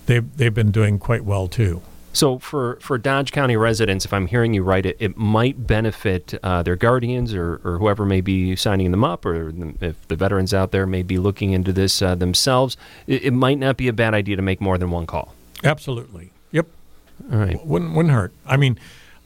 [0.06, 1.82] they they've been doing quite well too.
[2.14, 6.34] So for, for Dodge County residents, if I'm hearing you right, it, it might benefit
[6.42, 10.52] uh, their guardians or, or whoever may be signing them up, or if the veterans
[10.52, 12.76] out there may be looking into this uh, themselves.
[13.06, 15.34] It, it might not be a bad idea to make more than one call.
[15.62, 16.32] Absolutely.
[16.50, 16.66] Yep.
[17.30, 17.64] All right.
[17.64, 18.32] Wouldn't wouldn't hurt.
[18.46, 18.78] I mean,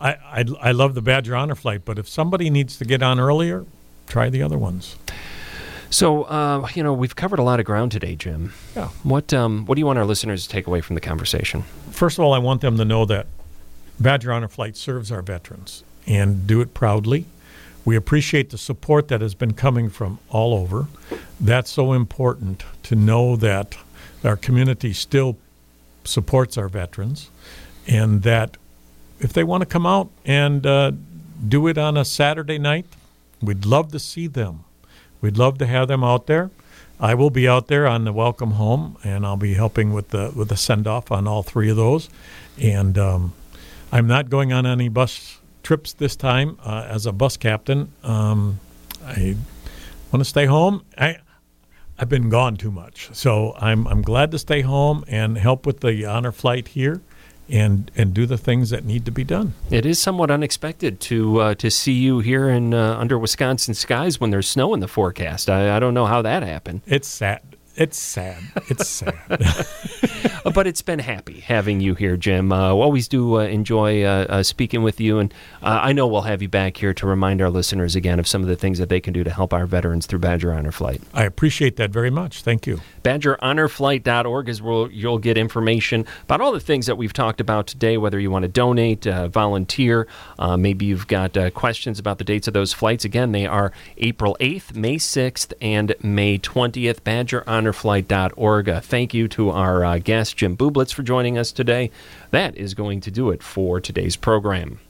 [0.03, 3.21] I, I I love the Badger Honor Flight, but if somebody needs to get on
[3.21, 3.65] earlier,
[4.09, 4.97] try the other ones.
[5.91, 8.53] So uh, you know we've covered a lot of ground today, Jim.
[8.75, 8.89] Yeah.
[9.05, 11.63] What um, what do you want our listeners to take away from the conversation?
[11.91, 13.27] First of all, I want them to know that
[14.01, 17.27] Badger Honor Flight serves our veterans and do it proudly.
[17.85, 20.87] We appreciate the support that has been coming from all over.
[21.41, 23.77] That's so important to know that
[24.25, 25.37] our community still
[26.05, 27.29] supports our veterans
[27.87, 28.57] and that
[29.23, 30.91] if they want to come out and uh,
[31.47, 32.87] do it on a Saturday night,
[33.41, 34.65] we'd love to see them.
[35.21, 36.51] We'd love to have them out there.
[36.99, 40.33] I will be out there on the welcome home, and I'll be helping with the
[40.35, 42.11] with the send off on all three of those.
[42.61, 43.33] And um,
[43.93, 47.93] I'm not going on any bus trips this time uh, as a bus captain.
[48.03, 48.59] Um,
[49.05, 49.37] I
[50.13, 50.85] want to stay home.
[50.99, 51.19] I
[51.99, 55.81] I've been gone too much, so I'm I'm glad to stay home and help with
[55.81, 57.01] the honor flight here
[57.53, 59.53] and and do the things that need to be done.
[59.71, 64.19] It is somewhat unexpected to uh, to see you here in uh, under Wisconsin skies
[64.19, 65.51] when there's snow in the forecast.
[65.51, 67.43] I, I don't know how that happened, It's sad.
[67.77, 68.43] It's sad.
[68.69, 69.19] It's sad.
[70.55, 72.53] But it's been happy having you here, Jim.
[72.53, 76.23] Uh, always do uh, enjoy uh, uh, speaking with you, and uh, I know we'll
[76.23, 78.89] have you back here to remind our listeners again of some of the things that
[78.89, 81.01] they can do to help our veterans through Badger Honor Flight.
[81.15, 82.43] I appreciate that very much.
[82.43, 82.81] Thank you.
[83.05, 87.97] BadgerHonorFlight.org is where you'll get information about all the things that we've talked about today,
[87.97, 90.09] whether you want to donate, uh, volunteer,
[90.39, 93.05] uh, maybe you've got uh, questions about the dates of those flights.
[93.05, 97.01] Again, they are April 8th, May 6th, and May 20th.
[97.63, 98.69] BadgerHonorFlight.org.
[98.69, 101.91] Uh, thank you to our uh, guest, Jim Bublitz, for joining us today.
[102.31, 104.81] That is going to do it for today's program.